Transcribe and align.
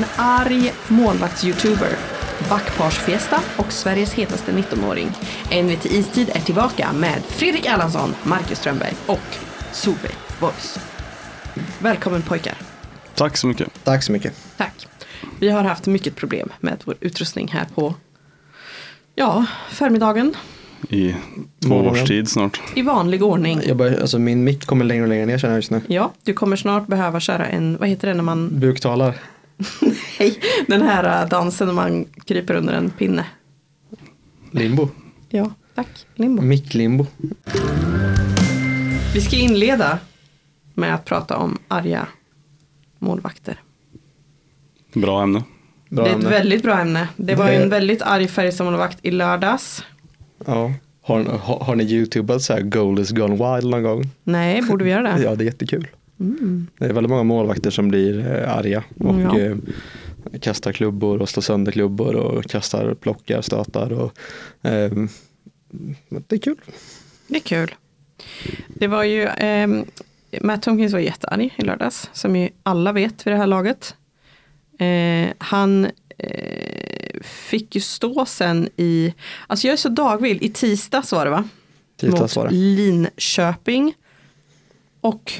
En 0.00 0.06
arg 0.16 0.72
målvakts-youtuber, 0.88 1.88
backparsfiesta 2.50 3.40
och 3.56 3.72
Sveriges 3.72 4.14
hetaste 4.14 4.52
19-åring. 4.52 5.08
NVT 5.64 5.84
Istid 5.86 6.30
är 6.34 6.40
tillbaka 6.40 6.92
med 6.92 7.22
Fredrik 7.28 7.66
Erlandsson, 7.66 8.14
Marcus 8.22 8.58
Strömberg 8.58 8.94
och 9.06 9.20
Solveig 9.72 10.14
Voice. 10.40 10.78
Välkommen 11.78 12.22
pojkar. 12.22 12.54
Tack 13.14 13.36
så 13.36 13.46
mycket. 13.46 13.84
Tack 13.84 14.02
så 14.02 14.12
mycket. 14.12 14.32
Tack. 14.56 14.86
Vi 15.40 15.48
har 15.48 15.62
haft 15.64 15.86
mycket 15.86 16.16
problem 16.16 16.48
med 16.60 16.82
vår 16.84 16.94
utrustning 17.00 17.48
här 17.48 17.66
på 17.74 17.94
ja, 19.14 19.44
förmiddagen 19.70 20.34
I 20.88 21.14
två 21.62 21.68
Morgonen. 21.68 22.02
års 22.02 22.08
tid 22.08 22.28
snart. 22.28 22.60
i 22.74 22.82
vanlig 22.82 23.22
ordning. 23.22 23.60
Jag 23.66 23.76
bara, 23.76 24.00
alltså 24.00 24.18
min 24.18 24.44
mick 24.44 24.66
kommer 24.66 24.84
längre 24.84 25.02
och 25.02 25.08
längre 25.08 25.26
ner 25.26 25.38
känner 25.38 25.54
jag 25.54 25.58
just 25.58 25.70
nu. 25.70 25.80
Ja, 25.86 26.12
du 26.24 26.32
kommer 26.34 26.56
snart 26.56 26.86
behöva 26.86 27.20
köra 27.20 27.46
en, 27.46 27.76
vad 27.76 27.88
heter 27.88 28.08
det 28.08 28.14
när 28.14 28.22
man, 28.22 28.60
Buktalar. 28.60 29.14
Hej, 30.18 30.40
den 30.66 30.82
här 30.82 31.22
äh, 31.22 31.28
dansen 31.28 31.66
när 31.66 31.74
man 31.74 32.04
kryper 32.04 32.54
under 32.54 32.72
en 32.74 32.90
pinne. 32.90 33.24
Limbo. 34.50 34.88
Ja, 35.28 35.50
tack. 35.74 36.06
Limbo. 36.14 36.42
Micklimbo. 36.42 37.06
Vi 39.14 39.20
ska 39.20 39.36
inleda 39.36 39.98
med 40.74 40.94
att 40.94 41.04
prata 41.04 41.36
om 41.36 41.58
arga 41.68 42.06
målvakter. 42.98 43.60
Bra 44.94 45.22
ämne. 45.22 45.42
Bra 45.88 46.04
det 46.04 46.10
är 46.10 46.14
ett 46.14 46.18
ämne. 46.24 46.30
väldigt 46.30 46.62
bra 46.62 46.80
ämne. 46.80 47.08
Det 47.16 47.34
var 47.34 47.50
ju 47.50 47.56
Det- 47.58 47.62
en 47.64 47.70
väldigt 47.70 48.02
arg 48.02 48.28
Färjestad-målvakt 48.28 48.98
i 49.02 49.10
lördags. 49.10 49.84
Ja. 50.46 50.72
Har, 51.02 51.24
har, 51.24 51.58
har 51.64 51.74
ni 51.76 51.84
youtubat 51.84 52.42
så 52.42 52.52
här 52.52 52.60
Goal 52.60 52.98
is 52.98 53.10
gone 53.10 53.32
wild 53.56 53.70
någon 53.70 53.82
gång? 53.82 54.04
Nej, 54.24 54.62
borde 54.62 54.84
vi 54.84 54.90
göra 54.90 55.02
det? 55.02 55.22
Ja, 55.24 55.34
det 55.34 55.44
är 55.44 55.46
jättekul. 55.46 55.86
Mm. 56.20 56.66
Det 56.78 56.84
är 56.84 56.92
väldigt 56.92 57.10
många 57.10 57.22
målvakter 57.22 57.70
som 57.70 57.88
blir 57.88 58.18
eh, 58.32 58.56
arga 58.56 58.84
och 58.98 59.20
Ja. 59.20 59.38
eh, 59.38 59.56
kastar 60.40 60.72
klubbor 60.72 61.22
och 61.22 61.28
slår 61.28 61.42
sönder 61.42 61.72
klubbor 61.72 62.14
och 62.14 62.44
kastar 62.44 62.94
plockar, 62.94 63.42
stötar 63.42 63.92
och 63.92 64.18
eh, 64.68 64.90
det 66.08 66.32
är 66.36 66.38
kul. 66.38 66.56
Det 67.26 67.36
är 67.36 67.40
kul. 67.40 67.74
Det 68.68 68.86
var 68.86 69.02
ju, 69.04 69.26
ehm, 69.26 69.84
Matt 70.40 70.62
Tomkins 70.62 70.92
var 70.92 71.00
jättearg 71.00 71.54
i 71.56 71.62
lördags, 71.62 72.10
som 72.12 72.36
ju 72.36 72.48
alla 72.62 72.92
vet 72.92 73.26
vid 73.26 73.32
det 73.32 73.38
här 73.38 73.46
laget. 73.46 73.94
Eh, 74.78 75.28
han 75.38 75.84
eh, 76.18 77.20
fick 77.22 77.74
ju 77.74 77.80
stå 77.80 78.26
sen 78.26 78.68
i, 78.76 79.14
alltså 79.46 79.66
jag 79.66 79.72
är 79.72 79.76
så 79.76 79.88
dagvill, 79.88 80.38
i 80.42 80.48
tisdags 80.50 81.12
var 81.12 81.24
det 81.24 81.30
va? 81.30 81.44
Tisdags 81.96 82.36
var 82.36 82.44
Mot 82.44 82.50
det. 82.52 82.56
Linköping. 82.56 83.94
Och 85.00 85.32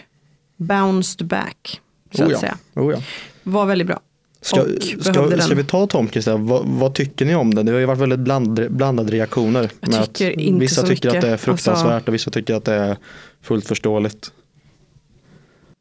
bounced 0.60 1.26
back, 1.26 1.80
så 2.14 2.22
Oh 2.22 2.26
att 2.26 2.32
ja. 2.32 2.38
säga. 2.40 2.58
Oh 2.74 2.92
ja. 2.92 3.02
Var 3.42 3.66
väldigt 3.66 3.86
bra. 3.86 4.00
Ska, 4.42 4.64
ska, 5.00 5.40
ska 5.40 5.54
vi 5.54 5.64
ta 5.64 5.86
Tomkins 5.86 6.24
där? 6.24 6.38
Vad, 6.38 6.66
vad 6.66 6.94
tycker 6.94 7.24
ni 7.24 7.34
om 7.34 7.54
den? 7.54 7.66
Det 7.66 7.72
har 7.72 7.78
ju 7.78 7.86
varit 7.86 7.98
väldigt 7.98 8.18
bland, 8.18 8.72
blandade 8.72 9.12
reaktioner. 9.12 9.70
Att 9.80 10.14
tycker 10.14 10.40
inte 10.40 10.60
vissa 10.60 10.82
tycker 10.82 11.08
att 11.08 11.14
mycket. 11.14 11.28
det 11.28 11.34
är 11.34 11.36
fruktansvärt 11.36 11.92
Alltså- 11.92 12.10
och 12.10 12.14
vissa 12.14 12.30
tycker 12.30 12.54
att 12.54 12.64
det 12.64 12.74
är 12.74 12.96
fullt 13.42 13.68
förståeligt. 13.68 14.32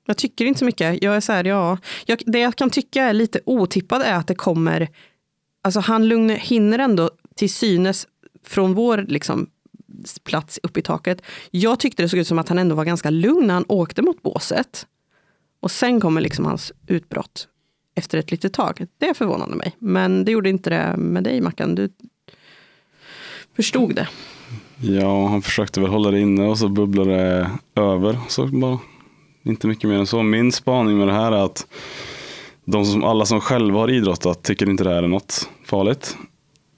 Jag 0.08 0.18
tycker 0.18 0.46
inte 0.46 0.60
så 0.60 0.66
mycket. 0.66 1.04
Jag 1.04 1.16
är 1.16 1.20
så 1.20 1.32
här, 1.32 1.44
ja. 1.44 1.78
jag, 2.06 2.22
det 2.26 2.40
jag 2.40 2.56
kan 2.56 2.70
tycka 2.70 3.04
är 3.04 3.14
lite 3.14 3.40
otippat 3.46 4.04
är 4.04 4.14
att 4.14 4.28
det 4.28 4.36
kommer, 4.36 4.90
alltså 5.64 5.80
han 5.80 6.08
lugnar, 6.08 6.36
hinner 6.36 6.80
ändå 6.80 7.10
till 7.36 7.54
synes 7.54 8.08
från 8.46 8.74
vår 8.74 9.06
liksom, 9.08 9.48
plats 10.24 10.60
upp 10.64 10.78
i 10.78 10.82
taket. 10.82 11.22
Jag 11.52 11.80
tyckte 11.80 12.04
det 12.04 12.10
såg 12.10 12.20
ut 12.20 12.28
som 12.28 12.40
att 12.40 12.50
han 12.50 12.60
ändå 12.60 12.76
var 12.76 12.86
ganska 12.86 13.10
lugn 13.10 13.48
när 13.48 13.54
han 13.54 13.66
åkte 13.68 14.02
mot 14.02 14.22
båset. 14.22 14.88
Och 15.60 15.72
sen 15.72 16.02
kommer 16.02 16.22
liksom 16.22 16.46
hans 16.46 16.72
utbrott 16.88 17.48
efter 17.96 18.18
ett 18.18 18.32
litet 18.32 18.54
tag. 18.54 18.86
Det 18.98 19.14
förvånade 19.14 19.56
mig. 19.56 19.76
Men 19.80 20.26
det 20.26 20.32
gjorde 20.32 20.50
inte 20.50 20.70
det 20.70 20.98
med 20.98 21.24
dig 21.24 21.42
Mackan. 21.42 21.76
Du 21.76 21.90
förstod 23.56 23.96
det. 23.96 24.08
Ja, 24.82 25.28
han 25.28 25.42
försökte 25.42 25.82
väl 25.82 25.90
hålla 25.90 26.12
det 26.12 26.20
inne 26.20 26.48
och 26.48 26.58
så 26.58 26.68
bubblade 26.68 27.12
det 27.12 27.50
över. 27.82 28.20
Så 28.28 28.48
bara 28.48 28.80
inte 29.44 29.68
mycket 29.68 29.90
mer 29.90 29.98
än 29.98 30.08
så. 30.08 30.24
Min 30.24 30.52
spaning 30.52 30.98
med 30.98 31.08
det 31.08 31.14
här 31.14 31.32
är 31.32 31.46
att 31.46 31.68
de 32.66 32.86
som, 32.86 33.04
alla 33.04 33.26
som 33.26 33.42
själva 33.42 33.80
har 33.80 33.90
idrottat 33.90 34.44
tycker 34.44 34.70
inte 34.70 34.84
det 34.84 34.90
här 34.90 35.04
är 35.04 35.08
något 35.08 35.50
farligt. 35.66 36.18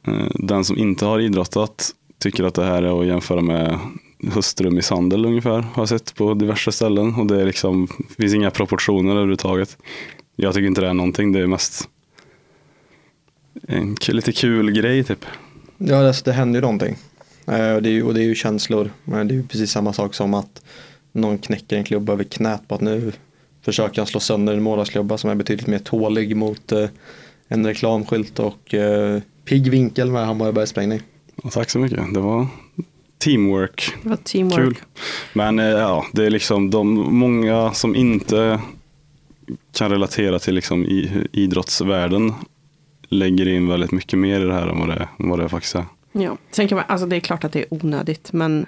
Eh, 0.08 0.28
den 0.30 0.66
som 0.66 0.78
inte 0.78 1.06
har 1.06 1.20
idrottat 1.20 1.92
tycker 2.22 2.44
att 2.44 2.56
det 2.56 2.66
här 2.66 2.84
är 2.84 3.02
att 3.02 3.08
jämföra 3.08 3.42
med 3.42 3.80
hustrumisshandel 4.34 5.26
ungefär. 5.26 5.62
Har 5.62 5.82
jag 5.82 5.90
sett 5.90 6.16
på 6.16 6.34
diverse 6.34 6.72
ställen. 6.72 7.16
Och 7.16 7.28
det 7.28 7.42
är 7.42 7.46
liksom, 7.46 7.88
det 8.08 8.22
finns 8.22 8.34
inga 8.34 8.52
proportioner 8.52 9.12
överhuvudtaget. 9.12 9.78
Jag 10.36 10.54
tycker 10.54 10.68
inte 10.68 10.82
det 10.82 10.88
är 10.88 10.94
någonting. 10.94 11.32
Det 11.32 11.40
är 11.40 11.48
mest 11.48 11.90
en 13.68 13.96
lite 14.08 14.32
kul 14.32 14.72
grej 14.72 15.04
typ. 15.04 15.26
Ja, 15.78 16.08
alltså, 16.08 16.24
det 16.26 16.32
händer 16.32 16.58
ju 16.58 16.62
någonting. 16.62 16.96
Eh, 17.48 17.74
och, 17.74 17.82
det 17.82 17.90
är 17.90 17.94
ju, 17.94 18.04
och 18.04 18.14
det 18.14 18.22
är 18.22 18.26
ju 18.26 18.36
känslor. 18.36 18.92
Men 19.04 19.28
det 19.28 19.34
är 19.34 19.36
ju 19.36 19.48
precis 19.48 19.72
samma 19.72 19.94
sak 19.94 20.14
som 20.14 20.34
att 20.34 20.62
någon 21.12 21.38
knäcker 21.38 21.78
en 21.78 21.84
klubba 21.84 22.14
över 22.14 22.24
knät 22.24 22.68
på 22.68 22.76
att 22.76 22.82
nu 22.82 23.12
försöker 23.62 24.02
han 24.02 24.08
slå 24.08 24.20
sönder 24.20 24.54
en 24.54 24.64
målvaktsklubba 24.64 25.18
som 25.18 25.30
är 25.30 25.36
betydligt 25.36 25.68
mer 25.68 25.80
tålig 25.80 26.36
mot 26.36 26.72
eh, 26.72 26.90
en 27.48 27.66
reklamskylt 27.66 28.40
och 28.40 28.74
eh, 28.74 29.22
pigg 29.46 29.72
vinkel 29.72 30.12
med 30.12 30.26
Hammarbergs 30.26 30.70
sprängning. 30.70 31.02
Tack 31.50 31.70
så 31.70 31.80
mycket. 31.80 32.14
Det 32.14 32.20
var 32.20 32.48
teamwork. 33.18 33.94
Det 34.04 34.10
var 34.10 34.16
teamwork. 34.16 34.56
Kul. 34.56 34.78
Men 35.34 35.60
eh, 35.60 35.66
ja, 35.66 36.06
det 36.12 36.26
är 36.26 36.30
liksom 36.30 36.70
de 36.70 36.88
många 37.16 37.74
som 37.74 37.96
inte 37.96 38.62
kan 39.74 39.92
relatera 39.92 40.40
till 40.40 40.56
liksom 40.56 40.86
i, 40.86 41.28
idrottsvärlden 41.32 42.34
lägger 43.10 43.48
in 43.48 43.68
väldigt 43.68 43.92
mycket 43.92 44.20
mer 44.20 44.42
i 44.42 44.44
det 44.44 44.54
här 44.54 44.68
än 44.68 44.80
vad 44.80 44.90
det, 44.90 45.10
vad 45.18 45.40
det 45.40 45.50
faktiskt 45.50 45.76
är. 45.76 45.86
Ja. 46.12 46.38
Sen 46.52 46.68
kan 46.68 46.76
man, 46.76 46.86
alltså 46.88 47.08
det 47.08 47.16
är 47.16 47.20
klart 47.20 47.44
att 47.44 47.52
det 47.52 47.60
är 47.60 47.74
onödigt, 47.74 48.34
men 48.34 48.66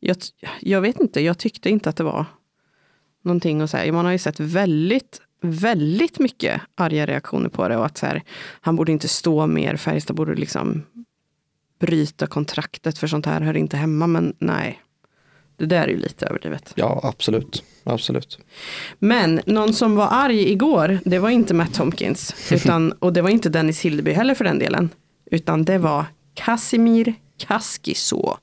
jag, 0.00 0.16
jag 0.60 0.80
vet 0.80 1.00
inte, 1.00 1.20
jag 1.20 1.38
tyckte 1.38 1.70
inte 1.70 1.88
att 1.88 1.96
det 1.96 2.04
var 2.04 2.24
någonting 3.22 3.60
att 3.60 3.70
säga. 3.70 3.92
Man 3.92 4.04
har 4.04 4.12
ju 4.12 4.18
sett 4.18 4.40
väldigt, 4.40 5.20
väldigt 5.40 6.18
mycket 6.18 6.60
arga 6.74 7.06
reaktioner 7.06 7.48
på 7.48 7.68
det 7.68 7.76
och 7.76 7.86
att 7.86 7.98
så 7.98 8.06
här, 8.06 8.22
han 8.60 8.76
borde 8.76 8.92
inte 8.92 9.08
stå 9.08 9.46
mer, 9.46 9.76
Färjestad 9.76 10.16
borde 10.16 10.34
liksom 10.34 10.82
bryta 11.82 12.26
kontraktet 12.26 12.98
för 12.98 13.06
sånt 13.06 13.26
här 13.26 13.40
hör 13.40 13.56
inte 13.56 13.76
hemma, 13.76 14.06
men 14.06 14.34
nej. 14.38 14.82
Det 15.56 15.66
där 15.66 15.82
är 15.82 15.88
ju 15.88 15.96
lite 15.96 16.26
överdrivet. 16.26 16.72
Ja, 16.74 17.00
absolut. 17.02 17.64
Absolut. 17.84 18.38
Men 18.98 19.40
någon 19.46 19.74
som 19.74 19.96
var 19.96 20.08
arg 20.10 20.50
igår, 20.52 20.98
det 21.04 21.18
var 21.18 21.30
inte 21.30 21.54
Matt 21.54 21.74
Tomkins. 21.74 22.34
Utan, 22.52 22.92
och 22.92 23.12
det 23.12 23.22
var 23.22 23.30
inte 23.30 23.48
Dennis 23.48 23.80
Hildeby 23.80 24.12
heller 24.12 24.34
för 24.34 24.44
den 24.44 24.58
delen. 24.58 24.90
Utan 25.30 25.64
det 25.64 25.78
var 25.78 26.04
Casimir 26.34 27.14
Kaskiso. 27.38 28.36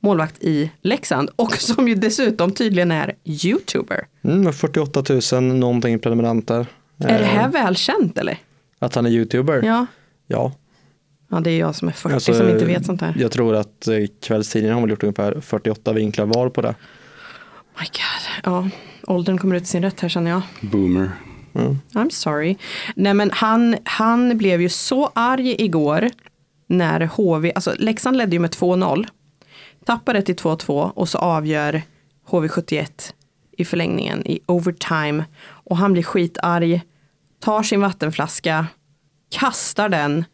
Målvakt 0.00 0.42
i 0.42 0.70
Leksand. 0.82 1.30
Och 1.36 1.56
som 1.56 1.88
ju 1.88 1.94
dessutom 1.94 2.52
tydligen 2.52 2.90
är 2.92 3.14
YouTuber. 3.24 4.06
Mm, 4.22 4.40
med 4.40 4.54
48 4.54 5.04
000 5.32 5.42
någonting 5.42 5.98
prenumeranter. 5.98 6.66
Är 6.98 7.18
det 7.18 7.24
här 7.24 7.44
Eh, 7.44 7.50
välkänt 7.50 8.18
eller? 8.18 8.38
Att 8.78 8.94
han 8.94 9.06
är 9.06 9.10
YouTuber? 9.10 9.62
Ja. 9.62 9.86
ja. 10.26 10.52
Ja, 11.32 11.40
det 11.40 11.50
är 11.50 11.58
jag 11.58 11.74
som 11.74 11.88
är 11.88 11.92
40 11.92 12.14
Alltså, 12.14 12.34
som 12.34 12.48
inte 12.48 12.64
vet 12.64 12.86
sånt 12.86 13.00
här. 13.00 13.14
Jag 13.18 13.32
tror 13.32 13.54
att 13.54 13.88
eh, 13.88 13.96
kvällstidningen 14.22 14.74
har 14.74 14.80
väl 14.80 14.90
gjort 14.90 15.02
ungefär 15.02 15.40
48 15.40 15.92
vinklar 15.92 16.26
var 16.26 16.48
på 16.48 16.62
det. 16.62 16.74
My 17.78 17.84
God. 17.84 18.42
Ja, 18.44 18.68
åldern 19.06 19.38
kommer 19.38 19.56
ut 19.56 19.66
sin 19.66 19.82
rätt 19.82 20.00
här 20.00 20.08
känner 20.08 20.30
jag. 20.30 20.42
Boomer. 20.60 21.10
Mm. 21.54 21.78
I'm 21.92 22.10
sorry. 22.10 22.56
Nej 22.96 23.14
men 23.14 23.30
han, 23.30 23.76
han 23.84 24.38
blev 24.38 24.60
ju 24.60 24.68
så 24.68 25.10
arg 25.14 25.56
igår 25.58 26.10
när 26.66 27.00
HV, 27.00 27.52
alltså 27.54 27.74
Leksand 27.78 28.16
ledde 28.16 28.32
ju 28.32 28.38
med 28.38 28.50
2-0. 28.50 29.06
Tappade 29.84 30.22
till 30.22 30.36
2-2 30.36 30.90
och 30.90 31.08
så 31.08 31.18
avgör 31.18 31.82
HV71 32.28 33.12
i 33.58 33.64
förlängningen 33.64 34.26
i 34.26 34.40
overtime. 34.46 35.24
Och 35.48 35.76
han 35.76 35.92
blir 35.92 36.02
skitarg, 36.02 36.82
tar 37.40 37.62
sin 37.62 37.80
vattenflaska, 37.80 38.66
kastar 39.30 39.88
den 39.88 40.24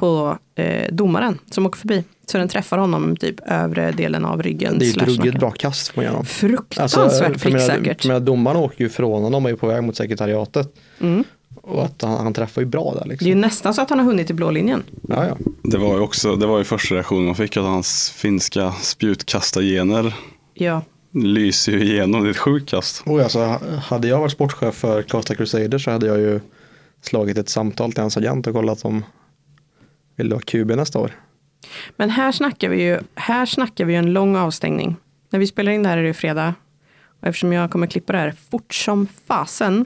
på 0.00 0.38
eh, 0.54 0.94
domaren 0.94 1.38
som 1.50 1.66
åker 1.66 1.78
förbi. 1.78 2.04
Så 2.26 2.38
den 2.38 2.48
träffar 2.48 2.78
honom 2.78 3.16
typ 3.16 3.40
övre 3.46 3.92
delen 3.92 4.24
av 4.24 4.42
ryggen. 4.42 4.78
Det 4.78 4.84
är 4.84 4.86
ju 4.86 4.92
ett 4.92 5.08
ruggigt 5.08 5.38
bra 5.40 5.50
kast 5.50 5.88
får 5.88 6.02
man. 6.02 6.24
Fruktansvärt 6.24 7.20
menar- 7.20 7.38
pricksäkert. 7.38 8.06
menar, 8.06 8.20
domaren 8.20 8.56
åker 8.56 8.80
ju 8.80 8.86
ifrån 8.86 9.22
honom 9.22 9.44
och 9.44 9.50
är 9.50 9.56
på 9.56 9.66
väg 9.66 9.82
mot 9.82 9.96
sekretariatet. 9.96 10.74
Mm. 11.00 11.24
Och 11.62 11.84
att 11.84 12.02
han, 12.02 12.16
han 12.24 12.32
träffar 12.34 12.62
ju 12.62 12.66
bra 12.66 12.94
där 12.94 13.00
Det 13.00 13.04
är 13.04 13.08
liksom. 13.08 13.28
ju 13.28 13.34
nästan 13.34 13.74
så 13.74 13.82
att 13.82 13.90
han 13.90 13.98
har 13.98 14.06
hunnit 14.06 14.26
till 14.26 14.36
blå 14.36 14.50
linjen. 14.50 14.82
Ja, 15.08 15.26
ja. 15.26 15.36
Det 15.62 15.78
var 15.78 15.94
ju 15.94 16.00
också, 16.00 16.36
det 16.36 16.46
var 16.46 16.58
ju 16.58 16.64
första 16.64 16.94
reaktionen 16.94 17.26
man 17.26 17.34
fick 17.34 17.56
att 17.56 17.64
hans 17.64 18.10
finska 18.10 18.72
spjutkastargener 18.82 20.14
Ja, 20.54 20.82
lyser 21.12 21.72
ju 21.72 21.84
igenom. 21.84 22.22
Det 22.22 22.28
är 22.28 22.30
ett 22.30 22.36
sjukt 22.36 22.70
kast. 22.70 23.02
Och 23.06 23.20
alltså, 23.20 23.58
hade 23.84 24.08
jag 24.08 24.18
varit 24.18 24.32
sportchef 24.32 24.74
för 24.74 25.02
Costa 25.02 25.34
Crusader 25.34 25.78
så 25.78 25.90
hade 25.90 26.06
jag 26.06 26.18
ju 26.18 26.40
slagit 27.02 27.38
ett 27.38 27.48
samtal 27.48 27.92
till 27.92 28.00
hans 28.00 28.16
agent 28.16 28.46
och 28.46 28.54
kollat 28.54 28.84
om 28.84 29.04
vill 30.20 30.28
du 30.28 30.34
ha 30.36 30.40
QB 30.40 30.70
nästa 30.76 30.98
år. 30.98 31.10
Men 31.96 32.10
här 32.10 32.32
snackar 32.32 32.68
vi 32.68 32.82
ju, 32.82 32.98
här 33.14 33.46
snackar 33.46 33.84
vi 33.84 33.92
ju 33.92 33.98
en 33.98 34.12
lång 34.12 34.36
avstängning. 34.36 34.96
När 35.30 35.38
vi 35.40 35.46
spelar 35.46 35.72
in 35.72 35.82
det 35.82 35.88
här 35.88 35.98
är 35.98 36.02
det 36.02 36.14
fredag. 36.14 36.54
Och 37.20 37.26
eftersom 37.28 37.52
jag 37.52 37.70
kommer 37.70 37.86
klippa 37.86 38.12
det 38.12 38.18
här 38.18 38.34
fort 38.50 38.74
som 38.74 39.06
fasen. 39.26 39.84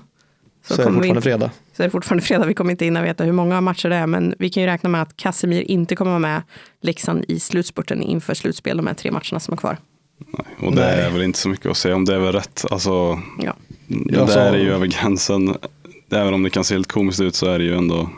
Så, 0.66 0.74
är 0.74 0.78
det 0.78 0.84
kommer 0.84 1.02
vi 1.02 1.08
fortfarande 1.08 1.18
in, 1.18 1.22
fredag. 1.22 1.50
så 1.76 1.82
är 1.82 1.86
det 1.86 1.90
fortfarande 1.90 2.24
fredag. 2.24 2.46
Vi 2.46 2.54
kommer 2.54 2.70
inte 2.70 2.84
hinna 2.84 3.02
veta 3.02 3.24
hur 3.24 3.32
många 3.32 3.60
matcher 3.60 3.88
det 3.88 3.96
är, 3.96 4.06
men 4.06 4.34
vi 4.38 4.50
kan 4.50 4.62
ju 4.62 4.66
räkna 4.66 4.88
med 4.88 5.02
att 5.02 5.16
Casemir 5.16 5.62
inte 5.62 5.96
kommer 5.96 6.10
vara 6.10 6.18
med 6.18 6.42
Leksand 6.80 7.24
i 7.28 7.40
slutspurten 7.40 8.02
inför 8.02 8.34
slutspel, 8.34 8.76
de 8.76 8.86
här 8.86 8.94
tre 8.94 9.10
matcherna 9.10 9.40
som 9.40 9.52
är 9.52 9.56
kvar. 9.56 9.76
Nej, 10.18 10.46
och 10.68 10.74
det 10.74 10.80
Nej. 10.86 11.00
är 11.00 11.10
väl 11.10 11.22
inte 11.22 11.38
så 11.38 11.48
mycket 11.48 11.66
att 11.66 11.76
säga 11.76 11.94
om 11.96 12.04
det 12.04 12.14
är 12.14 12.18
väl 12.18 12.32
rätt. 12.32 12.64
Alltså, 12.70 13.20
Ja. 13.42 13.56
det 13.86 14.18
så- 14.18 14.24
där 14.26 14.52
är 14.52 14.58
ju 14.58 14.72
över 14.72 14.86
gränsen. 14.86 15.54
Även 16.10 16.34
om 16.34 16.42
det 16.42 16.50
kan 16.50 16.64
se 16.64 16.74
helt 16.74 16.92
komiskt 16.92 17.20
ut 17.20 17.34
så 17.34 17.46
är 17.46 17.58
det 17.58 17.64
ju 17.64 17.74
ändå, 17.76 18.10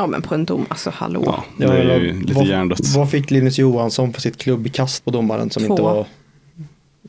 ja, 0.00 0.06
men 0.06 0.22
på 0.22 0.34
en 0.34 0.44
dom, 0.44 0.66
alltså 0.68 0.90
hallå. 0.90 1.22
ja, 1.26 1.44
det 1.56 1.64
är 1.64 2.00
ju 2.00 2.20
lite 2.20 2.32
vad, 2.32 2.46
hjärndött. 2.46 2.88
Vad 2.96 3.10
fick 3.10 3.30
Linus 3.30 3.58
Johansson 3.58 4.12
för 4.12 4.20
sitt 4.20 4.36
klubbkast 4.36 5.04
på 5.04 5.10
domaren 5.10 5.50
som 5.50 5.62
Två. 5.62 5.72
inte 5.72 5.82
var 5.82 6.06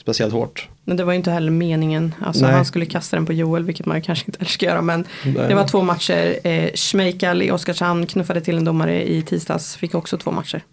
speciellt 0.02 0.34
hårt? 0.34 0.70
Men 0.86 0.98
det 0.98 1.04
var 1.04 1.14
ju 1.14 1.18
inte 1.18 1.32
heller 1.32 1.52
meningen. 1.52 2.16
Alltså, 2.22 2.46
Nej. 2.46 2.54
han 2.54 2.66
skulle 2.66 2.86
kasta 2.86 3.16
den 3.18 3.26
på 3.26 3.34
Joel, 3.34 3.64
vilket 3.64 3.86
man 3.86 4.02
kanske 4.02 4.26
inte 4.28 4.40
heller 4.40 4.50
ska 4.50 4.66
göra. 4.66 4.82
Men 4.82 5.06
det 5.24 5.56
var 5.56 5.68
två 5.68 5.82
matcher. 5.82 6.48
Eh, 6.48 6.70
Schmeichel 6.74 7.42
i 7.42 7.52
Oskarshamn 7.52 8.06
knuffade 8.06 8.42
till 8.42 8.58
en 8.58 8.66
domare 8.66 9.10
i 9.12 9.22
tisdags, 9.22 9.76
fick 9.76 9.96
också 9.96 10.18
två 10.18 10.32
matcher. 10.32 10.64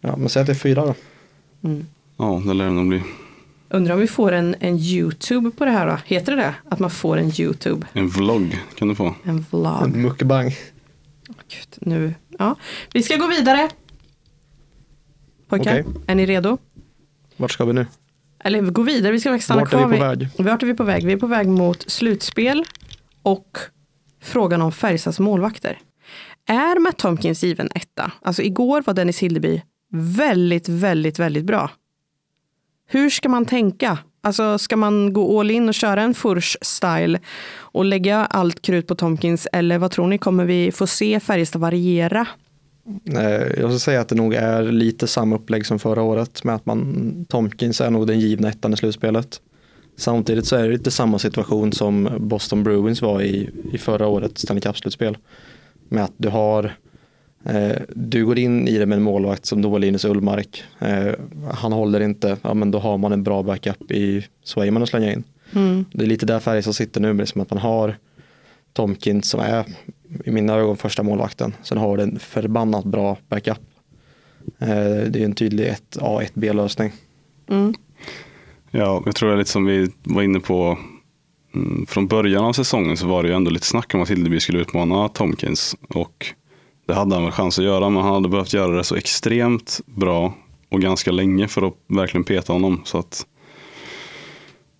Ja, 0.00 0.16
men 0.16 0.28
säg 0.28 0.40
att 0.40 0.46
det 0.46 0.52
är 0.52 0.54
fyra 0.54 0.86
då. 0.86 0.94
Mm. 1.68 1.86
Ja, 2.16 2.42
det 2.46 2.54
lär 2.54 2.64
det 2.64 2.70
nog 2.70 2.88
bli. 2.88 3.02
Undrar 3.70 3.94
om 3.94 4.00
vi 4.00 4.06
får 4.06 4.32
en, 4.32 4.54
en 4.60 4.78
YouTube 4.78 5.50
på 5.50 5.64
det 5.64 5.70
här 5.70 5.86
då? 5.86 5.98
Heter 6.04 6.36
det 6.36 6.42
det? 6.42 6.54
Att 6.68 6.78
man 6.78 6.90
får 6.90 7.16
en 7.16 7.40
YouTube? 7.40 7.86
En 7.92 8.08
vlogg 8.08 8.58
kan 8.78 8.88
du 8.88 8.94
få. 8.94 9.14
En 9.24 9.44
vlogg? 9.50 9.82
En 9.84 10.02
mukbang. 10.02 10.54
Gud, 11.48 11.76
nu. 11.80 12.14
Ja. 12.38 12.56
Vi 12.92 13.02
ska 13.02 13.16
gå 13.16 13.26
vidare. 13.26 13.68
Pojkar, 15.48 15.80
Okej. 15.80 16.02
är 16.06 16.14
ni 16.14 16.26
redo? 16.26 16.58
Vart 17.36 17.50
ska 17.50 17.64
vi 17.64 17.72
nu? 17.72 17.86
Eller 18.44 18.60
gå 18.62 18.82
vidare, 18.82 19.12
vi 19.12 19.20
ska 19.20 19.30
faktiskt 19.30 19.44
stanna 19.44 19.60
Vart 19.60 19.72
är 19.74 19.78
kvar. 19.78 19.88
vi 19.88 19.98
på 19.98 20.04
vid- 20.08 20.18
väg? 20.36 20.46
Vart 20.46 20.62
är 20.62 20.66
vi 20.66 20.74
på 20.74 20.84
väg? 20.84 21.06
Vi 21.06 21.12
är 21.12 21.16
på 21.16 21.26
väg 21.26 21.48
mot 21.48 21.90
slutspel 21.90 22.64
och 23.22 23.58
frågan 24.22 24.62
om 24.62 24.72
Färjestads 24.72 25.18
målvakter. 25.20 25.78
Är 26.46 26.78
Matt 26.80 26.98
Tomkins 26.98 27.42
given 27.44 27.68
etta? 27.74 28.12
Alltså 28.22 28.42
igår 28.42 28.82
var 28.86 28.94
Dennis 28.94 29.18
Hildeby 29.18 29.62
väldigt, 29.92 30.68
väldigt, 30.68 31.18
väldigt 31.18 31.44
bra. 31.44 31.70
Hur 32.86 33.10
ska 33.10 33.28
man 33.28 33.44
tänka? 33.46 33.98
Alltså 34.28 34.58
ska 34.58 34.76
man 34.76 35.12
gå 35.12 35.40
all 35.40 35.50
in 35.50 35.68
och 35.68 35.74
köra 35.74 36.02
en 36.02 36.14
Furs-style 36.14 37.18
och 37.58 37.84
lägga 37.84 38.16
allt 38.16 38.62
krut 38.62 38.86
på 38.86 38.94
Tomkins 38.94 39.48
eller 39.52 39.78
vad 39.78 39.90
tror 39.90 40.06
ni, 40.06 40.18
kommer 40.18 40.44
vi 40.44 40.72
få 40.72 40.86
se 40.86 41.20
Färjestad 41.20 41.60
variera? 41.60 42.26
Eh, 43.12 43.22
jag 43.30 43.56
skulle 43.56 43.78
säga 43.78 44.00
att 44.00 44.08
det 44.08 44.14
nog 44.14 44.34
är 44.34 44.62
lite 44.62 45.06
samma 45.06 45.36
upplägg 45.36 45.66
som 45.66 45.78
förra 45.78 46.02
året 46.02 46.44
med 46.44 46.54
att 46.54 46.66
man 46.66 47.24
Tomkins 47.28 47.80
är 47.80 47.90
nog 47.90 48.06
den 48.06 48.20
givna 48.20 48.48
ettan 48.48 48.72
i 48.72 48.76
slutspelet. 48.76 49.40
Samtidigt 49.96 50.46
så 50.46 50.56
är 50.56 50.62
det 50.62 50.72
lite 50.72 50.90
samma 50.90 51.18
situation 51.18 51.72
som 51.72 52.08
Boston 52.18 52.64
Bruins 52.64 53.02
var 53.02 53.22
i, 53.22 53.50
i 53.72 53.78
förra 53.78 54.06
årets 54.06 54.42
Stanley 54.42 54.60
Cup-slutspel. 54.60 55.16
Med 55.88 56.04
att 56.04 56.14
du 56.16 56.28
har 56.28 56.64
eh, 56.64 56.70
du 57.88 58.26
går 58.26 58.38
in 58.38 58.68
i 58.68 58.78
det 58.78 58.86
med 58.86 58.96
en 58.96 59.02
målvakt 59.02 59.46
som 59.46 59.62
då 59.62 59.78
Linus 59.78 60.04
Ullmark. 60.04 60.62
Eh, 60.78 61.12
han 61.52 61.72
håller 61.72 62.00
inte, 62.00 62.36
ja 62.42 62.54
men 62.54 62.70
då 62.70 62.78
har 62.78 62.98
man 62.98 63.12
en 63.12 63.22
bra 63.22 63.42
backup 63.42 63.90
i 63.90 64.26
Swayman 64.44 64.82
att 64.82 64.88
slänga 64.88 65.12
in. 65.12 65.24
Mm. 65.54 65.84
Det 65.92 66.04
är 66.04 66.06
lite 66.06 66.26
där 66.26 66.40
Färjestad 66.40 66.74
sitter 66.74 67.00
nu, 67.00 67.08
med 67.12 67.18
liksom 67.18 67.40
att 67.40 67.50
man 67.50 67.58
har 67.58 67.96
Tomkins 68.72 69.28
som 69.28 69.40
är 69.40 69.64
i 70.24 70.30
mina 70.30 70.54
ögon 70.54 70.76
första 70.76 71.02
målvakten. 71.02 71.54
Sen 71.62 71.78
har 71.78 71.96
du 71.96 72.02
en 72.02 72.18
förbannat 72.18 72.84
bra 72.84 73.18
backup. 73.28 73.58
Eh, 74.58 74.68
Det 75.08 75.16
är 75.16 75.24
en 75.24 75.34
tydlig 75.34 75.66
1A, 75.66 76.22
1B-lösning. 76.22 76.92
Mm. 77.50 77.74
Ja, 78.70 79.02
jag 79.04 79.14
tror 79.14 79.28
det 79.28 79.34
är 79.34 79.38
lite 79.38 79.50
som 79.50 79.64
vi 79.66 79.90
var 80.02 80.22
inne 80.22 80.40
på 80.40 80.78
mm, 81.54 81.86
från 81.88 82.06
början 82.06 82.44
av 82.44 82.52
säsongen 82.52 82.96
så 82.96 83.06
var 83.06 83.22
det 83.22 83.28
ju 83.28 83.34
ändå 83.34 83.50
lite 83.50 83.66
snack 83.66 83.94
om 83.94 84.02
att 84.02 84.10
Hildeby 84.10 84.40
skulle 84.40 84.58
utmana 84.58 85.08
Tomkins 85.08 85.76
och 85.88 86.26
det 86.88 86.94
hade 86.94 87.14
han 87.14 87.24
väl 87.24 87.32
chans 87.32 87.58
att 87.58 87.64
göra 87.64 87.90
men 87.90 88.02
han 88.02 88.14
hade 88.14 88.28
behövt 88.28 88.52
göra 88.52 88.76
det 88.76 88.84
så 88.84 88.94
extremt 88.94 89.80
bra 89.86 90.34
och 90.68 90.80
ganska 90.80 91.10
länge 91.10 91.48
för 91.48 91.62
att 91.62 91.74
verkligen 91.86 92.24
peta 92.24 92.52
honom. 92.52 92.80
Så 92.84 92.98
att, 92.98 93.26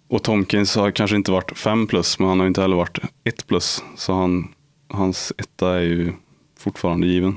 och 0.08 0.22
Tomkins 0.22 0.76
har 0.76 0.90
kanske 0.90 1.16
inte 1.16 1.32
varit 1.32 1.58
5 1.58 1.86
plus 1.86 2.18
men 2.18 2.28
han 2.28 2.40
har 2.40 2.46
inte 2.46 2.60
heller 2.60 2.76
varit 2.76 2.98
1 3.24 3.46
plus 3.46 3.82
så 3.96 4.12
han, 4.12 4.48
hans 4.88 5.32
etta 5.38 5.74
är 5.74 5.80
ju 5.80 6.12
fortfarande 6.58 7.06
given. 7.06 7.36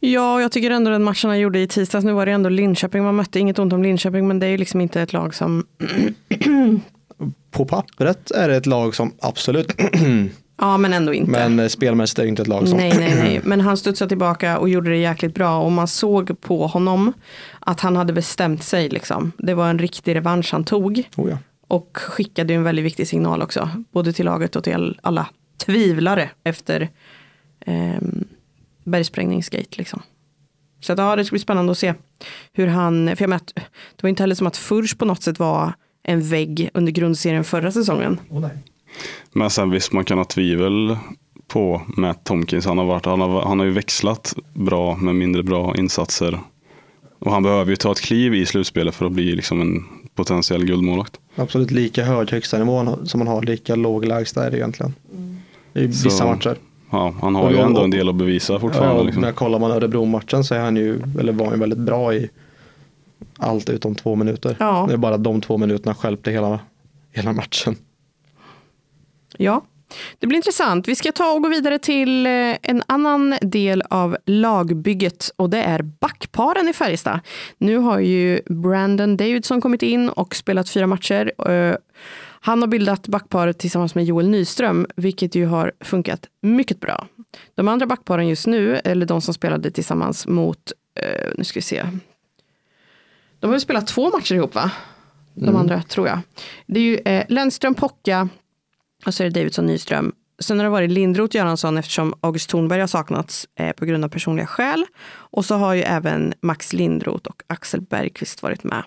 Ja, 0.00 0.40
jag 0.40 0.52
tycker 0.52 0.70
ändå 0.70 0.90
den 0.90 1.04
matchen 1.04 1.30
han 1.30 1.40
gjorde 1.40 1.60
i 1.60 1.66
tisdags, 1.66 2.04
nu 2.04 2.12
var 2.12 2.26
det 2.26 2.32
ändå 2.32 2.48
Linköping 2.48 3.04
man 3.04 3.16
mötte, 3.16 3.38
inget 3.38 3.58
ont 3.58 3.72
om 3.72 3.82
Linköping, 3.82 4.28
men 4.28 4.38
det 4.38 4.46
är 4.46 4.50
ju 4.50 4.56
liksom 4.56 4.80
inte 4.80 5.00
ett 5.00 5.12
lag 5.12 5.34
som, 5.34 5.66
På 7.50 7.64
pappret 7.64 8.30
är 8.30 8.48
det 8.48 8.56
ett 8.56 8.66
lag 8.66 8.94
som 8.94 9.12
absolut, 9.20 9.74
ja 10.62 10.78
men 10.78 10.92
ändå 10.92 11.14
inte. 11.14 11.30
men 11.30 11.58
eh, 11.58 11.68
spelmässigt 11.68 12.18
är 12.18 12.22
det 12.22 12.28
inte 12.28 12.42
ett 12.42 12.48
lag 12.48 12.68
som. 12.68 12.78
Nej, 12.78 12.92
nej, 12.98 13.14
nej. 13.14 13.40
Men 13.44 13.60
han 13.60 13.76
studsade 13.76 14.08
tillbaka 14.08 14.58
och 14.58 14.68
gjorde 14.68 14.90
det 14.90 14.96
jäkligt 14.96 15.34
bra. 15.34 15.58
Och 15.58 15.72
man 15.72 15.88
såg 15.88 16.40
på 16.40 16.66
honom 16.66 17.12
att 17.60 17.80
han 17.80 17.96
hade 17.96 18.12
bestämt 18.12 18.62
sig. 18.62 18.88
Liksom. 18.88 19.32
Det 19.38 19.54
var 19.54 19.70
en 19.70 19.78
riktig 19.78 20.14
revansch 20.14 20.52
han 20.52 20.64
tog. 20.64 21.08
Oh 21.16 21.30
ja. 21.30 21.38
Och 21.68 21.90
skickade 21.94 22.54
en 22.54 22.62
väldigt 22.62 22.84
viktig 22.84 23.08
signal 23.08 23.42
också. 23.42 23.68
Både 23.92 24.12
till 24.12 24.24
laget 24.24 24.56
och 24.56 24.64
till 24.64 24.98
alla 25.02 25.26
tvivlare 25.56 26.30
efter 26.44 26.88
eh, 27.66 28.02
bergsprängningsgate. 28.84 29.78
Liksom. 29.78 30.02
Så 30.80 30.92
att, 30.92 30.98
ja, 30.98 31.16
det 31.16 31.24
ska 31.24 31.34
bli 31.34 31.40
spännande 31.40 31.72
att 31.72 31.78
se 31.78 31.94
hur 32.52 32.66
han, 32.66 33.16
för 33.16 33.22
jag 33.22 33.28
menar, 33.28 33.42
det 33.54 34.02
var 34.02 34.08
inte 34.08 34.22
heller 34.22 34.34
som 34.34 34.46
att 34.46 34.56
Furs 34.56 34.94
på 34.94 35.04
något 35.04 35.22
sätt 35.22 35.38
var 35.38 35.72
en 36.02 36.22
vägg 36.28 36.70
under 36.74 36.92
grundserien 36.92 37.44
förra 37.44 37.72
säsongen. 37.72 38.20
Oh, 38.30 38.40
nej. 38.40 38.50
Men 39.32 39.50
sen 39.50 39.70
visst, 39.70 39.92
man 39.92 40.04
kan 40.04 40.18
ha 40.18 40.24
tvivel 40.24 40.96
på 41.48 41.82
Matt 41.96 42.24
Tomkins. 42.24 42.66
Han 42.66 42.78
har, 42.78 42.84
varit, 42.84 43.04
han, 43.06 43.20
har, 43.20 43.42
han 43.42 43.58
har 43.58 43.66
ju 43.66 43.72
växlat 43.72 44.34
bra 44.54 44.96
med 44.96 45.14
mindre 45.14 45.42
bra 45.42 45.76
insatser. 45.76 46.40
Och 47.18 47.32
han 47.32 47.42
behöver 47.42 47.70
ju 47.70 47.76
ta 47.76 47.92
ett 47.92 48.00
kliv 48.00 48.34
i 48.34 48.46
slutspelet 48.46 48.94
för 48.94 49.06
att 49.06 49.12
bli 49.12 49.34
liksom 49.36 49.60
en 49.60 49.84
potentiell 50.14 50.64
guldmålvakt. 50.64 51.20
Absolut 51.36 51.70
lika 51.70 52.04
hög 52.04 52.30
högsta 52.30 52.58
nivå 52.58 52.96
som 53.04 53.18
man 53.18 53.28
har, 53.28 53.42
lika 53.42 53.74
låg 53.74 54.04
lägsta 54.04 54.46
är 54.46 54.50
det 54.50 54.56
egentligen. 54.56 54.94
I 55.74 55.86
vissa 55.86 56.10
Så- 56.10 56.24
matcher. 56.26 56.56
Ja, 56.90 57.14
han 57.20 57.34
har 57.34 57.42
Och 57.42 57.50
ju 57.50 57.56
då- 57.56 57.62
ändå 57.62 57.80
en 57.84 57.90
del 57.90 58.08
att 58.08 58.14
bevisa 58.14 58.52
Ja, 58.52 58.58
fortfarande. 58.58 59.00
och 59.00 59.04
liksom. 59.06 59.22
när 59.22 59.32
kollar 59.32 59.58
man 59.58 59.70
Örebro-matchen 59.70 60.44
så 60.44 60.54
är 60.54 60.58
han 60.58 60.76
ju, 60.76 61.00
eller 61.20 61.32
var 61.32 61.44
han 61.46 61.54
ju 61.54 61.60
väldigt 61.60 61.78
bra 61.78 62.14
i 62.14 62.30
allt 63.38 63.70
utom 63.70 63.94
två 63.94 64.16
minuter. 64.16 64.56
Ja. 64.60 64.84
Det 64.88 64.94
är 64.94 64.98
bara 64.98 65.16
de 65.16 65.40
två 65.40 65.56
minuterna 65.58 65.94
stjälpte 65.94 66.30
hela, 66.30 66.60
hela 67.12 67.32
matchen. 67.32 67.76
Ja, 69.38 69.64
det 70.18 70.26
blir 70.26 70.36
intressant. 70.36 70.88
Vi 70.88 70.94
ska 70.96 71.12
ta 71.12 71.32
och 71.32 71.42
gå 71.42 71.48
vidare 71.48 71.78
till 71.78 72.26
eh, 72.26 72.56
en 72.62 72.82
annan 72.86 73.34
del 73.42 73.82
av 73.90 74.16
lagbygget 74.26 75.30
och 75.36 75.50
det 75.50 75.62
är 75.62 75.82
backparen 75.82 76.68
i 76.68 76.72
Färjestad. 76.72 77.20
Nu 77.58 77.76
har 77.76 77.98
ju 77.98 78.40
Brandon 78.46 79.16
Davidson 79.16 79.60
kommit 79.60 79.82
in 79.82 80.08
och 80.08 80.34
spelat 80.34 80.68
fyra 80.70 80.86
matcher. 80.86 81.32
Eh, 81.50 81.76
Han 82.44 82.60
har 82.60 82.68
bildat 82.68 83.08
backparet 83.08 83.58
tillsammans 83.58 83.94
med 83.94 84.04
Joel 84.04 84.28
Nyström, 84.28 84.86
vilket 84.96 85.34
ju 85.34 85.46
har 85.46 85.72
funkat 85.80 86.26
mycket 86.40 86.80
bra. 86.80 87.06
De 87.54 87.68
andra 87.68 87.86
backparen 87.86 88.28
just 88.28 88.46
nu, 88.46 88.76
eller 88.76 89.06
de 89.06 89.20
som 89.20 89.34
spelade 89.34 89.70
tillsammans 89.70 90.26
mot, 90.26 90.72
eh, 91.00 91.30
nu 91.38 91.44
ska 91.44 91.58
vi 91.58 91.62
se. 91.62 91.84
De 93.40 93.46
har 93.46 93.54
ju 93.54 93.60
spelat 93.60 93.86
två 93.86 94.10
matcher 94.10 94.34
ihop 94.34 94.54
va? 94.54 94.70
De 95.34 95.56
andra 95.56 95.82
tror 95.82 96.08
jag. 96.08 96.18
Det 96.66 96.80
är 96.80 96.84
ju 96.84 96.96
eh, 96.96 97.24
Lennström 97.28 97.74
Pocka, 97.74 98.28
och 99.06 99.14
så 99.14 99.22
är 99.22 99.30
det 99.30 99.40
Davidsson 99.40 99.66
Nyström. 99.66 100.12
Sen 100.38 100.58
har 100.58 100.64
det 100.64 100.70
varit 100.70 100.90
Lindroth 100.90 101.36
Göransson 101.36 101.78
eftersom 101.78 102.14
August 102.20 102.50
Thornberg 102.50 102.80
har 102.80 102.86
saknats 102.86 103.48
eh, 103.54 103.72
på 103.72 103.84
grund 103.84 104.04
av 104.04 104.08
personliga 104.08 104.46
skäl. 104.46 104.86
Och 105.08 105.44
så 105.44 105.54
har 105.54 105.74
ju 105.74 105.82
även 105.82 106.34
Max 106.40 106.72
Lindroth 106.72 107.30
och 107.30 107.42
Axel 107.46 107.80
Bergqvist 107.80 108.42
varit 108.42 108.64
med 108.64 108.82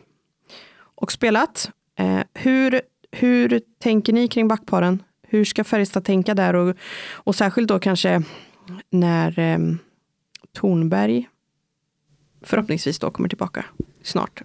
och 0.77 1.11
spelat. 1.11 1.69
Eh, 1.99 2.19
hur, 2.33 2.81
hur 3.11 3.61
tänker 3.79 4.13
ni 4.13 4.27
kring 4.27 4.47
backparen? 4.47 5.03
Hur 5.27 5.45
ska 5.45 5.63
Färjestad 5.63 6.05
tänka 6.05 6.33
där? 6.33 6.53
Och, 6.55 6.75
och 7.13 7.35
särskilt 7.35 7.67
då 7.67 7.79
kanske 7.79 8.23
när 8.89 9.39
eh, 9.39 9.59
Thornberg 10.59 11.29
förhoppningsvis 12.41 12.99
då 12.99 13.11
kommer 13.11 13.29
tillbaka 13.29 13.65
snart. 14.03 14.41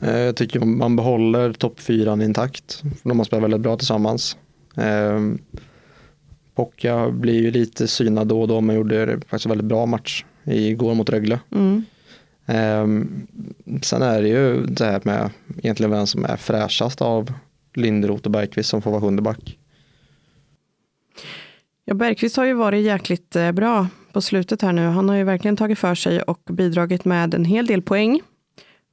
Eh, 0.00 0.18
jag 0.18 0.36
tycker 0.36 0.60
man 0.60 0.96
behåller 0.96 1.52
topp 1.52 1.80
fyran 1.80 2.22
intakt. 2.22 2.82
De 3.02 3.18
har 3.18 3.24
spelat 3.24 3.44
väldigt 3.44 3.60
bra 3.60 3.76
tillsammans. 3.76 4.36
Eh, 4.76 5.20
Pocka 6.54 7.10
blir 7.10 7.42
ju 7.42 7.50
lite 7.50 7.88
synad 7.88 8.28
då 8.28 8.40
och 8.40 8.48
då 8.48 8.60
men 8.60 8.76
gjorde 8.76 9.20
faktiskt 9.20 9.46
en 9.46 9.50
väldigt 9.50 9.68
bra 9.68 9.86
match 9.86 10.24
igår 10.44 10.94
mot 10.94 11.10
Rögle. 11.10 11.40
Mm. 11.50 11.84
Eh, 12.46 12.86
sen 13.82 14.02
är 14.02 14.22
det 14.22 14.28
ju 14.28 14.66
det 14.66 14.84
här 14.84 15.00
med 15.04 15.30
egentligen 15.58 15.90
vem 15.90 16.06
som 16.06 16.24
är 16.24 16.36
fräschast 16.36 17.02
av 17.02 17.32
Linderoth 17.74 18.24
och 18.24 18.30
Bergqvist 18.30 18.68
som 18.68 18.82
får 18.82 18.90
vara 18.90 19.00
sjunde 19.00 19.22
back. 19.22 19.58
Ja, 21.84 21.94
Bergqvist 21.94 22.36
har 22.36 22.44
ju 22.44 22.54
varit 22.54 22.84
jäkligt 22.84 23.36
eh, 23.36 23.52
bra 23.52 23.88
på 24.12 24.20
slutet 24.20 24.62
här 24.62 24.72
nu. 24.72 24.86
Han 24.86 25.08
har 25.08 25.16
ju 25.16 25.24
verkligen 25.24 25.56
tagit 25.56 25.78
för 25.78 25.94
sig 25.94 26.22
och 26.22 26.40
bidragit 26.50 27.04
med 27.04 27.34
en 27.34 27.44
hel 27.44 27.66
del 27.66 27.82
poäng. 27.82 28.20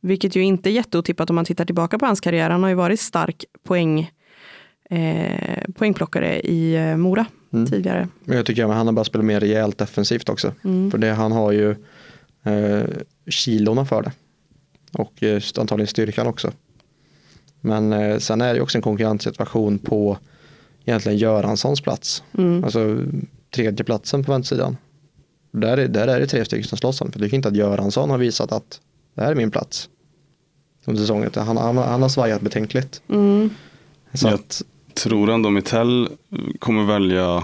Vilket 0.02 0.36
ju 0.36 0.42
inte 0.42 0.70
är 0.70 0.72
jätteotippat 0.72 1.30
om 1.30 1.36
man 1.36 1.46
tittar 1.46 1.66
tillbaka 1.66 2.00
på 2.00 2.06
hans 2.06 2.22
karriär. 2.22 2.50
Han 2.50 2.64
har 2.64 2.70
ju 2.70 2.76
varit 2.76 3.00
stark 3.00 3.46
poäng, 3.64 4.12
eh, 4.96 5.72
poängplockare 5.76 6.40
i 6.40 6.76
eh, 6.76 6.98
Mora 6.98 7.26
Mm. 7.54 7.66
tidigare. 7.68 8.08
Men 8.24 8.38
jag 8.38 8.46
tycker 8.46 8.66
att 8.66 8.76
han 8.76 8.88
har 8.88 8.94
börjat 8.94 9.08
spela 9.08 9.24
mer 9.24 9.40
rejält 9.40 9.78
defensivt 9.78 10.30
också. 10.30 10.54
Mm. 10.64 10.92
För 10.92 10.98
det, 10.98 11.12
han 11.12 11.32
har 11.32 11.52
ju 11.52 11.76
eh, 12.44 12.84
kilorna 13.30 13.86
för 13.86 14.02
det. 14.02 14.12
Och 14.94 15.24
eh, 15.24 15.42
antagligen 15.58 15.88
styrkan 15.88 16.28
också. 16.28 16.52
Men 17.62 17.94
eh, 17.94 18.18
sen 18.18 18.42
är 18.42 18.54
det 18.54 18.62
också 18.62 18.78
en 18.78 18.82
konkurrenssituation 18.82 19.80
på 19.80 20.18
egentligen 20.86 21.18
Göranssons 21.18 21.82
plats. 21.82 22.24
Mm. 22.38 22.64
Alltså 22.64 22.98
tredje 23.56 23.84
platsen 23.84 24.24
på 24.24 24.32
vänstersidan. 24.32 24.78
Där 25.52 25.78
är, 25.78 25.88
där 25.88 26.08
är 26.08 26.20
det 26.20 26.28
tre 26.28 26.46
stycken 26.46 26.68
som 26.68 26.78
slåss 26.78 27.02
om. 27.02 27.12
För 27.12 27.20
jag 27.20 27.26
tycker 27.26 27.38
inte 27.38 27.48
att 27.50 27.56
Göransson 27.56 28.10
har 28.10 28.18
visat 28.18 28.52
att 28.52 28.80
det 29.16 29.22
här 29.22 29.32
är 29.32 29.36
min 29.36 29.52
plats. 29.52 29.90
Under 30.86 31.02
säsongen. 31.02 31.32
Han, 31.36 31.58
han, 31.58 31.78
han 31.78 32.02
har 32.02 32.10
svajat 32.10 32.42
betänkligt. 32.42 33.02
Mm. 33.10 33.50
Så 34.14 34.28
att, 34.28 34.62
tror 34.96 35.30
ändå 35.30 35.50
Mittell 35.50 36.10
kommer 36.60 36.84
välja 36.84 37.44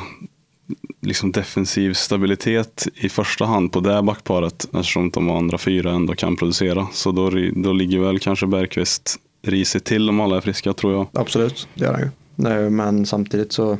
liksom 1.01 1.31
defensiv 1.31 1.93
stabilitet 1.93 2.87
i 2.95 3.09
första 3.09 3.45
hand 3.45 3.71
på 3.71 3.79
det 3.79 4.03
backparet 4.03 4.67
eftersom 4.73 5.09
de 5.09 5.29
andra 5.29 5.57
fyra 5.57 5.91
ändå 5.91 6.15
kan 6.15 6.35
producera. 6.35 6.87
Så 6.93 7.11
då, 7.11 7.29
då 7.55 7.73
ligger 7.73 7.99
väl 7.99 8.19
kanske 8.19 8.47
Bergqvist 8.47 9.15
risigt 9.41 9.85
till 9.85 10.09
om 10.09 10.19
alla 10.19 10.37
är 10.37 10.41
friska 10.41 10.73
tror 10.73 10.93
jag. 10.93 11.07
absolut, 11.13 11.67
det 11.73 11.85
gör 11.85 11.93
han 11.93 12.01
ju. 12.01 12.09
Nej, 12.35 12.69
Men 12.69 13.05
samtidigt 13.05 13.51
så 13.51 13.77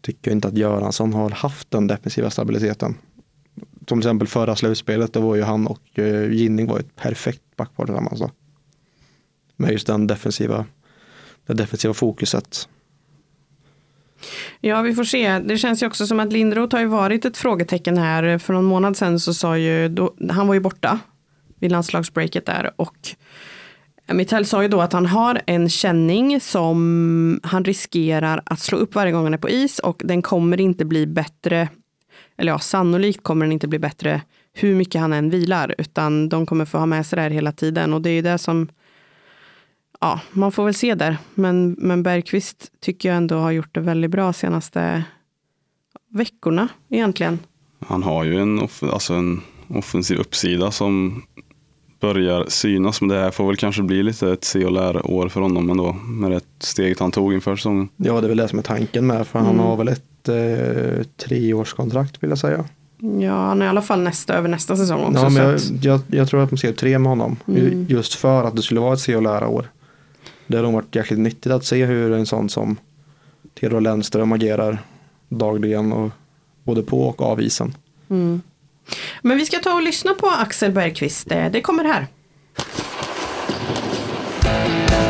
tycker 0.00 0.30
jag 0.30 0.36
inte 0.36 0.48
att 0.48 0.56
Göransson 0.56 1.12
har 1.12 1.30
haft 1.30 1.70
den 1.70 1.86
defensiva 1.86 2.30
stabiliteten. 2.30 2.94
Som 3.88 4.00
till 4.00 4.08
exempel 4.08 4.28
förra 4.28 4.56
slutspelet, 4.56 5.12
då 5.12 5.20
var 5.20 5.36
ju 5.36 5.42
han 5.42 5.66
och 5.66 5.98
eh, 5.98 6.32
Ginning 6.32 6.66
var 6.66 6.78
ett 6.78 6.96
perfekt 6.96 7.42
backpar 7.56 7.86
tillsammans. 7.86 8.20
Då. 8.20 8.30
Med 9.56 9.72
just 9.72 9.86
den 9.86 10.06
defensiva, 10.06 10.64
det 11.50 11.62
defensiva 11.62 11.94
fokuset. 11.94 12.68
Ja, 14.60 14.82
vi 14.82 14.94
får 14.94 15.04
se. 15.04 15.38
Det 15.38 15.58
känns 15.58 15.82
ju 15.82 15.86
också 15.86 16.06
som 16.06 16.20
att 16.20 16.32
Lindroth 16.32 16.76
har 16.76 16.80
ju 16.80 16.88
varit 16.88 17.24
ett 17.24 17.36
frågetecken 17.36 17.98
här. 17.98 18.38
För 18.38 18.52
någon 18.52 18.64
månad 18.64 18.96
sedan 18.96 19.20
så 19.20 19.34
sa 19.34 19.58
ju, 19.58 19.88
då, 19.88 20.14
han 20.30 20.46
var 20.46 20.54
ju 20.54 20.60
borta 20.60 20.98
vid 21.58 21.72
landslagsbreaket 21.72 22.46
där 22.46 22.70
och 22.76 23.14
Mittell 24.12 24.46
sa 24.46 24.62
ju 24.62 24.68
då 24.68 24.80
att 24.80 24.92
han 24.92 25.06
har 25.06 25.40
en 25.46 25.68
känning 25.68 26.40
som 26.40 27.40
han 27.42 27.64
riskerar 27.64 28.42
att 28.46 28.60
slå 28.60 28.78
upp 28.78 28.94
varje 28.94 29.12
gång 29.12 29.24
han 29.24 29.34
är 29.34 29.38
på 29.38 29.50
is 29.50 29.78
och 29.78 30.02
den 30.04 30.22
kommer 30.22 30.60
inte 30.60 30.84
bli 30.84 31.06
bättre, 31.06 31.68
eller 32.38 32.52
ja, 32.52 32.58
sannolikt 32.58 33.22
kommer 33.22 33.46
den 33.46 33.52
inte 33.52 33.68
bli 33.68 33.78
bättre 33.78 34.22
hur 34.52 34.74
mycket 34.74 35.00
han 35.00 35.12
än 35.12 35.30
vilar, 35.30 35.74
utan 35.78 36.28
de 36.28 36.46
kommer 36.46 36.64
få 36.64 36.78
ha 36.78 36.86
med 36.86 37.06
sig 37.06 37.16
det 37.16 37.22
här 37.22 37.30
hela 37.30 37.52
tiden 37.52 37.94
och 37.94 38.02
det 38.02 38.10
är 38.10 38.14
ju 38.14 38.22
det 38.22 38.38
som 38.38 38.68
ja, 40.00 40.20
man 40.32 40.52
får 40.52 40.64
väl 40.64 40.74
se 40.74 40.94
där. 40.94 41.16
Men, 41.34 41.76
men 41.78 42.02
Bergqvist 42.02 42.72
tycker 42.80 43.08
jag 43.08 43.16
ändå 43.16 43.36
har 43.38 43.50
gjort 43.50 43.74
det 43.74 43.80
väldigt 43.80 44.10
bra 44.10 44.32
senaste 44.32 45.04
veckorna 46.10 46.68
egentligen. 46.90 47.38
Han 47.86 48.02
har 48.02 48.24
ju 48.24 48.40
en, 48.40 48.58
off 48.62 48.82
alltså 48.82 49.14
en 49.14 49.40
offensiv 49.68 50.18
uppsida 50.18 50.70
som 50.70 51.22
börjar 52.00 52.44
synas. 52.48 53.00
Men 53.00 53.08
det 53.08 53.20
här 53.20 53.30
får 53.30 53.46
väl 53.46 53.56
kanske 53.56 53.82
bli 53.82 54.02
lite 54.02 54.30
ett 54.32 54.44
se 54.44 54.64
och 54.64 54.72
lära 54.72 55.06
år 55.06 55.28
för 55.28 55.40
honom 55.40 55.70
ändå. 55.70 55.92
Med 55.92 56.30
det 56.30 56.40
steget 56.58 56.98
han 57.00 57.10
tog 57.12 57.34
inför 57.34 57.56
säsongen. 57.56 57.88
Ja, 57.96 58.20
det 58.20 58.26
är 58.26 58.28
väl 58.28 58.36
det 58.36 58.48
som 58.48 58.58
är 58.58 58.62
tanken 58.62 59.06
med. 59.06 59.26
För 59.26 59.38
han 59.38 59.48
Mm. 59.48 59.60
har 59.60 59.76
väl 59.76 59.88
ett 59.88 60.28
eh, 60.28 61.04
treårskontrakt 61.16 62.22
vill 62.22 62.30
jag 62.30 62.38
säga. 62.38 62.64
Ja, 63.20 63.32
han 63.34 63.62
är 63.62 63.66
i 63.66 63.68
alla 63.68 63.82
fall 63.82 64.00
nästa, 64.02 64.34
över 64.34 64.48
nästa 64.48 64.76
säsong 64.76 65.04
också. 65.04 65.22
Ja, 65.22 65.30
men 65.30 65.58
så 65.58 65.74
jag, 65.74 65.82
jag, 65.82 66.00
jag 66.18 66.28
tror 66.28 66.42
att 66.42 66.50
de 66.50 66.56
ser 66.56 66.72
tre 66.72 66.98
med 66.98 67.10
honom. 67.10 67.36
Mm. 67.48 67.86
Just 67.88 68.14
för 68.14 68.44
att 68.44 68.56
det 68.56 68.62
skulle 68.62 68.80
vara 68.80 68.92
ett 68.94 69.00
se 69.00 69.16
och 69.16 69.22
lära 69.22 69.48
år. 69.48 69.70
Det 70.50 70.56
har 70.56 70.64
nog 70.64 70.72
varit 70.74 70.94
jäkligt 70.96 71.18
nyttigt 71.20 71.52
att 71.52 71.64
se 71.64 71.84
hur 71.84 72.12
en 72.12 72.26
sån 72.26 72.48
som 72.48 72.76
Theodor 73.60 73.80
Lennström 73.80 74.32
agerar 74.32 74.78
dagligen 75.28 75.92
och 75.92 76.10
både 76.64 76.82
på 76.82 77.00
och 77.02 77.22
av 77.22 77.40
isen. 77.40 77.74
mm. 78.10 78.42
Men 79.22 79.36
vi 79.38 79.44
ska 79.46 79.58
ta 79.58 79.74
och 79.74 79.82
lyssna 79.82 80.14
på 80.14 80.26
Axel 80.26 80.72
Bergqvist. 80.72 81.32
Eh, 81.32 81.50
Det 81.50 81.60
kommer 81.60 81.84
här. 81.84 82.06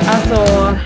Alltså, 0.09 0.76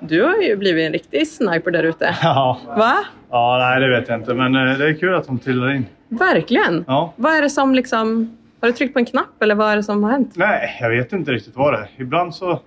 du 0.00 0.22
har 0.22 0.36
ju 0.42 0.56
blivit 0.56 0.86
en 0.86 0.92
riktig 0.92 1.28
sniper 1.28 1.70
där 1.70 1.82
ute. 1.82 2.16
Ja, 2.22 2.60
Va? 2.66 2.94
ja 3.30 3.58
nej 3.58 3.80
det 3.80 4.00
vet 4.00 4.08
jag 4.08 4.20
inte. 4.20 4.34
Men 4.34 4.54
eh, 4.56 4.78
det 4.78 4.88
är 4.88 4.94
kul 4.94 5.14
att 5.14 5.26
de 5.26 5.38
trillar 5.38 5.72
in. 5.74 5.86
Verkligen. 6.08 6.84
Ja. 6.86 7.12
Vad 7.16 7.32
är 7.36 7.42
det 7.42 7.50
som 7.50 7.74
liksom, 7.74 8.36
har 8.60 8.68
du 8.68 8.72
tryckt 8.74 8.92
på 8.92 8.98
en 8.98 9.06
knapp 9.06 9.42
eller 9.42 9.54
vad 9.54 9.70
är 9.72 9.76
det 9.76 9.82
som 9.82 10.04
har 10.04 10.10
hänt? 10.10 10.32
Nej, 10.34 10.78
jag 10.80 10.90
vet 10.90 11.12
inte 11.12 11.32
riktigt 11.32 11.56
vad 11.56 11.72
det 11.72 11.78
är. 11.78 11.88
Ibland 11.96 12.34
så... 12.34 12.60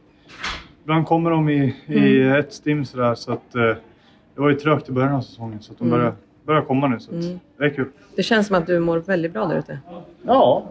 Ibland 0.88 1.06
kommer 1.06 1.29
de 1.32 1.50
i, 1.50 1.75
i 1.88 2.22
Mm. 2.22 2.36
ett 2.39 2.53
stim 2.53 2.86
sådär 2.86 3.15
så 3.15 3.32
att... 3.32 3.56
eh, 3.56 3.62
det 4.36 4.41
var 4.41 4.50
ju 4.50 4.56
trögt 4.56 4.89
i 4.89 4.91
början 4.91 5.13
av 5.15 5.22
säsongen 5.22 5.62
så 5.62 5.72
att 5.74 5.79
de 5.79 5.88
Mm. 5.88 6.00
börjar, 6.00 6.13
börjar 6.46 6.62
komma 6.62 6.88
nu. 6.88 7.00
Så 7.00 7.12
att 7.15 7.24
Mm. 7.24 7.39
det 7.58 7.65
är 7.65 7.70
kul. 7.70 7.86
Det 8.15 8.24
känns 8.24 8.48
som 8.48 8.56
att 8.56 8.67
du 8.67 8.79
mår 8.79 8.98
väldigt 8.98 9.34
bra 9.34 9.46
där 9.46 9.58
ute. 9.60 9.79
Ja, 9.89 10.03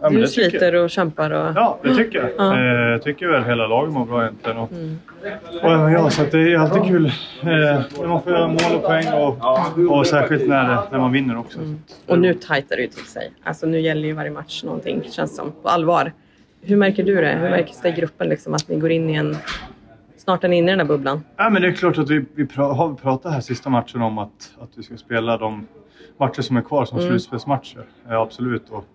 ja 0.01 0.09
men 0.09 0.13
Du 0.13 0.21
det 0.21 0.27
tycker 0.27 0.49
sliter 0.49 0.75
och 0.75 0.89
kämpar 0.89 1.31
och... 1.31 1.51
Ja, 1.55 1.79
det 1.83 1.95
tycker 1.95 2.19
jag. 2.19 2.29
Ja. 2.37 2.57
Eh, 2.59 2.91
Jag 2.91 3.03
tycker 3.03 3.27
väl 3.27 3.43
hela 3.43 3.67
laget 3.67 3.93
mår 3.93 4.05
bra 4.05 4.21
egentligen. 4.23 4.57
Och, 4.57 4.71
Mm. 4.71 4.97
och 5.63 5.71
även 5.71 5.91
jag, 5.91 6.13
så 6.13 6.21
att 6.21 6.31
det 6.31 6.39
är 6.53 6.57
alltid 6.57 6.83
kul 6.83 7.05
eh, 7.05 7.11
när 7.99 8.07
man 8.07 8.21
får 8.21 8.31
göra 8.31 8.47
mål 8.47 8.75
och 8.75 8.83
poäng 8.83 9.05
och, 9.13 9.97
och 9.97 10.07
särskilt 10.07 10.47
när, 10.47 10.79
när 10.91 10.99
man 10.99 11.11
vinner 11.11 11.37
också. 11.39 11.59
Mm. 11.59 11.79
Så 11.87 11.93
att- 12.05 12.09
Och 12.11 12.19
nu 12.19 12.33
tajtar 12.33 12.75
det 12.75 12.81
ju 12.81 12.87
till 12.87 13.05
sig. 13.05 13.31
Alltså 13.43 13.65
nu 13.65 13.79
gäller 13.79 14.07
ju 14.07 14.13
varje 14.13 14.31
match 14.31 14.63
någonting, 14.63 15.03
känns 15.11 15.35
som. 15.35 15.51
På 15.63 15.69
allvar. 15.69 16.11
Hur 16.61 16.75
märker 16.77 17.03
du 17.03 17.15
det? 17.15 17.37
Hur 17.41 17.49
märks 17.49 17.81
det 17.81 17.89
i 17.89 17.91
gruppen 17.91 18.29
liksom 18.29 18.53
att 18.53 18.69
ni 18.69 18.75
går 18.79 18.91
in 18.91 19.09
i 19.09 19.13
en... 19.15 19.37
Snart 20.27 20.43
är 20.43 20.47
ni 20.47 20.57
inne 20.57 20.67
i 20.67 20.71
den 20.71 20.79
här 20.79 20.87
bubblan. 20.87 21.23
Ja, 21.37 21.49
men 21.49 21.61
det 21.61 21.67
är 21.67 21.71
klart 21.71 21.97
att 21.97 22.09
vi, 22.09 22.25
vi 22.35 22.45
pra, 22.45 22.63
har 22.73 22.93
pratat 22.93 23.33
här 23.33 23.41
sista 23.41 23.69
matchen 23.69 24.01
om 24.01 24.17
att, 24.17 24.51
att 24.61 24.69
vi 24.75 24.83
ska 24.83 24.97
spela 24.97 25.37
de 25.37 25.67
matcher 26.19 26.41
som 26.41 26.57
är 26.57 26.61
kvar 26.61 26.85
som 26.85 26.97
Mm. 26.97 27.09
slutspelsmatcher. 27.09 27.83
Ja, 28.09 28.21
absolut. 28.21 28.69
Och 28.69 28.85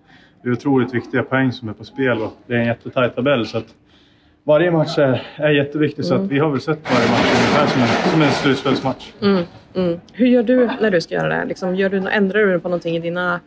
det 0.42 0.48
är 0.48 0.52
otroligt 0.52 0.94
viktiga 0.94 1.22
poäng 1.22 1.52
som 1.52 1.68
är 1.68 1.72
på 1.72 1.84
spel 1.84 2.18
och 2.22 2.32
det 2.46 2.54
är 2.54 2.58
en 2.58 2.66
jättetajt 2.66 3.14
tabell. 3.16 3.46
Så 3.46 3.58
att 3.58 3.64
varje 4.44 4.70
match 4.70 4.98
är, 4.98 5.22
är 5.36 5.50
jätteviktig 5.50 6.04
så 6.04 6.14
Mm. 6.14 6.26
att 6.26 6.32
vi 6.32 6.38
har 6.38 6.50
väl 6.50 6.60
sett 6.60 6.78
varje 6.94 7.10
match 7.10 7.34
ungefär 7.36 7.66
som 7.66 7.82
en, 7.82 8.10
som 8.12 8.22
en 8.22 8.30
slutspelsmatch. 8.30 9.12
Mm, 9.22 9.42
mm. 9.74 10.00
Hur 10.12 10.26
gör 10.26 10.42
du 10.42 10.70
när 10.80 10.90
du 10.90 11.00
ska 11.00 11.14
göra 11.14 11.28
det? 11.36 11.44
Liksom, 11.44 11.76
gör 11.76 11.88
du, 11.88 11.96
ändrar 12.08 12.40
du 12.46 12.60
på 12.60 12.68
någonting 12.68 12.96
i 12.96 13.00
dina 13.00 13.40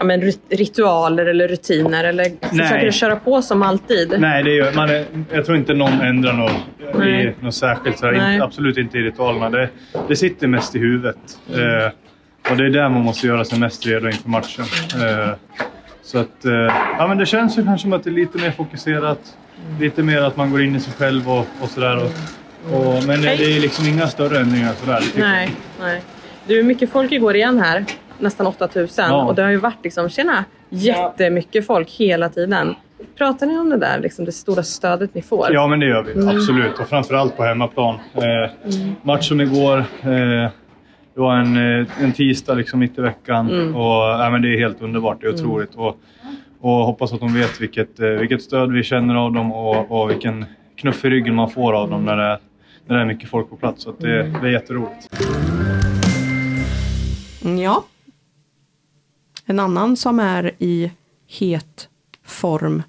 ja, 0.00 0.04
men, 0.04 0.20
rit- 0.22 0.40
ritualer 0.48 1.26
eller 1.26 1.48
rutiner? 1.48 2.04
Eller 2.04 2.48
försöker 2.48 2.86
du 2.86 2.92
köra 2.92 3.16
på 3.16 3.42
som 3.42 3.62
alltid? 3.62 4.14
Nej, 4.20 4.42
det 4.42 4.50
gör, 4.50 4.72
man 4.72 4.90
är, 4.90 5.04
jag 5.32 5.44
tror 5.44 5.56
inte 5.56 5.74
någon 5.74 6.00
ändrar 6.00 6.32
något, 6.32 6.52
Nej. 6.94 7.34
i, 7.40 7.44
något 7.44 7.54
särskilt. 7.54 7.98
Så 7.98 8.12
inte, 8.12 8.44
absolut 8.44 8.76
inte 8.76 8.98
i 8.98 9.00
ritualerna. 9.00 9.50
Det, 9.50 9.68
det 10.08 10.16
sitter 10.16 10.46
mest 10.46 10.76
i 10.76 10.78
huvudet. 10.78 11.16
Eh, 11.52 11.92
och 12.50 12.56
det 12.56 12.66
är 12.66 12.70
där 12.70 12.88
man 12.88 13.02
måste 13.02 13.26
göra 13.26 13.44
sig 13.44 13.58
mest 13.58 13.86
redo 13.86 14.06
inför 14.06 14.28
matchen. 14.28 14.64
Eh, 14.94 15.34
så 16.02 16.18
att, 16.18 16.44
eh, 16.44 16.52
ja, 16.98 17.06
men 17.08 17.18
det 17.18 17.26
känns 17.26 17.58
ju 17.58 17.64
kanske 17.64 17.82
som 17.82 17.92
att 17.92 18.04
det 18.04 18.10
är 18.10 18.14
lite 18.14 18.38
mer 18.38 18.50
fokuserat. 18.50 19.20
Lite 19.80 20.02
mer 20.02 20.22
att 20.22 20.36
man 20.36 20.50
går 20.50 20.62
in 20.62 20.76
i 20.76 20.80
sig 20.80 20.92
själv 20.92 21.30
och, 21.30 21.46
och 21.60 21.68
sådär. 21.68 21.96
Och, 21.96 22.10
och, 22.74 23.04
men 23.06 23.22
det 23.22 23.28
är 23.28 23.60
liksom 23.60 23.86
inga 23.86 24.06
större 24.08 24.38
ändringar 24.38 24.72
sådär. 24.72 25.02
Nej, 25.16 25.50
nej. 25.80 26.02
Du, 26.46 26.58
är 26.58 26.62
mycket 26.62 26.90
folk 26.90 27.12
igår 27.12 27.36
igen 27.36 27.58
här. 27.58 27.84
Nästan 28.20 28.46
8000. 28.46 29.04
Ja. 29.08 29.24
Och 29.24 29.34
det 29.34 29.42
har 29.42 29.50
ju 29.50 29.56
varit 29.56 29.84
liksom, 29.84 30.08
tjena, 30.08 30.44
jättemycket 30.68 31.66
folk 31.66 31.90
hela 31.90 32.28
tiden. 32.28 32.74
Pratar 33.18 33.46
ni 33.46 33.58
om 33.58 33.68
det 33.70 33.76
där, 33.76 33.98
liksom, 34.00 34.24
det 34.24 34.32
stora 34.32 34.62
stödet 34.62 35.14
ni 35.14 35.22
får? 35.22 35.46
Ja, 35.52 35.66
men 35.66 35.80
det 35.80 35.86
gör 35.86 36.02
vi. 36.02 36.12
Mm. 36.12 36.28
Absolut. 36.36 36.78
Och 36.78 36.88
framförallt 36.88 37.36
på 37.36 37.42
hemmaplan. 37.42 37.94
Eh, 38.14 38.50
Match 39.02 39.28
som 39.28 39.40
igår. 39.40 39.78
Eh, 40.02 40.48
det 41.14 41.20
var 41.20 41.36
en, 41.36 41.80
eh, 41.80 41.86
en 42.02 42.12
tisdag 42.12 42.54
liksom 42.54 42.80
mitt 42.80 42.98
i 42.98 43.00
veckan. 43.00 43.50
Mm. 43.50 43.76
Och, 43.76 43.92
ja, 44.02 44.30
men 44.32 44.42
det 44.42 44.48
är 44.54 44.58
helt 44.58 44.82
underbart. 44.82 45.20
Det 45.20 45.26
är 45.26 45.34
otroligt. 45.34 45.74
Och, 45.74 45.96
och 46.60 46.70
hoppas 46.70 47.12
att 47.12 47.20
de 47.20 47.34
vet 47.34 47.60
vilket, 47.60 48.00
eh, 48.00 48.06
vilket 48.08 48.42
stöd 48.42 48.72
vi 48.72 48.82
känner 48.82 49.14
av 49.14 49.32
dem 49.32 49.52
och, 49.52 49.90
och 50.02 50.10
vilken 50.10 50.44
knuff 50.76 51.04
i 51.04 51.10
ryggen 51.10 51.34
man 51.34 51.50
får 51.50 51.72
av 51.72 51.90
dem 51.90 52.04
när 52.04 52.16
det 52.16 52.22
är, 52.24 52.38
när 52.86 52.96
det 52.96 53.02
är 53.02 53.06
mycket 53.06 53.28
folk 53.30 53.50
på 53.50 53.56
plats. 53.56 53.82
Så 53.82 53.90
att 53.90 54.00
det, 54.00 54.20
Mm. 54.20 54.42
det 54.42 54.48
är 54.48 54.52
jätteroligt. 54.52 55.08
Mm, 57.44 57.58
Ja. 57.58 57.84
En 59.44 59.58
annan 59.58 59.96
som 59.96 60.18
är 60.20 60.54
i 60.58 60.90
het 61.26 61.88
form 62.24 62.82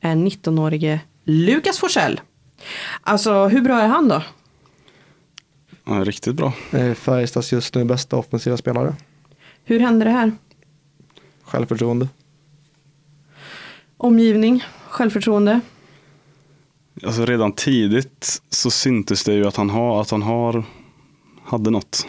är 0.00 0.14
19-årige 0.14 1.00
Lukas 1.24 1.78
Forsell. 1.78 2.20
Alltså 3.00 3.46
hur 3.46 3.60
bra 3.60 3.80
är 3.80 3.88
han 3.88 4.08
då? 4.08 4.22
Ja, 5.84 5.92
riktigt 6.04 6.34
bra. 6.34 6.52
Eh, 6.72 6.94
Färjestads 6.94 7.52
just 7.52 7.74
nu 7.74 7.84
bästa 7.84 8.16
offensiva 8.16 8.56
spelare. 8.56 8.94
Hur 9.64 9.80
hände 9.80 10.04
det 10.04 10.10
här? 10.10 10.32
Självförtroende. 11.42 12.08
Omgivning, 13.96 14.64
självförtroende. 14.88 15.60
Alltså 17.02 17.26
redan 17.26 17.52
tidigt 17.52 18.42
så 18.50 18.70
syntes 18.70 19.24
det 19.24 19.34
ju 19.34 19.46
att 19.46 19.56
han 19.56 19.70
har, 19.70 20.00
att 20.00 20.10
han 20.10 20.22
har, 20.22 20.64
hade 21.44 21.70
något. 21.70 22.06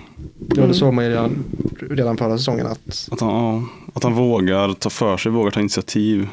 Ja, 0.55 0.67
det 0.67 0.73
såg 0.73 0.93
man 0.93 1.05
ju 1.05 1.09
redan, 1.11 1.43
redan 1.89 2.17
förra 2.17 2.37
säsongen 2.37 2.67
att 2.67 3.09
Att 3.11 3.19
han, 3.19 3.29
ja, 3.29 3.63
att 3.93 4.03
han 4.03 4.13
vågar 4.13 4.73
ta 4.73 4.89
för 4.89 5.17
sig, 5.17 5.31
vågar 5.31 5.51
ta 5.51 5.59
initiativ. 5.59 6.27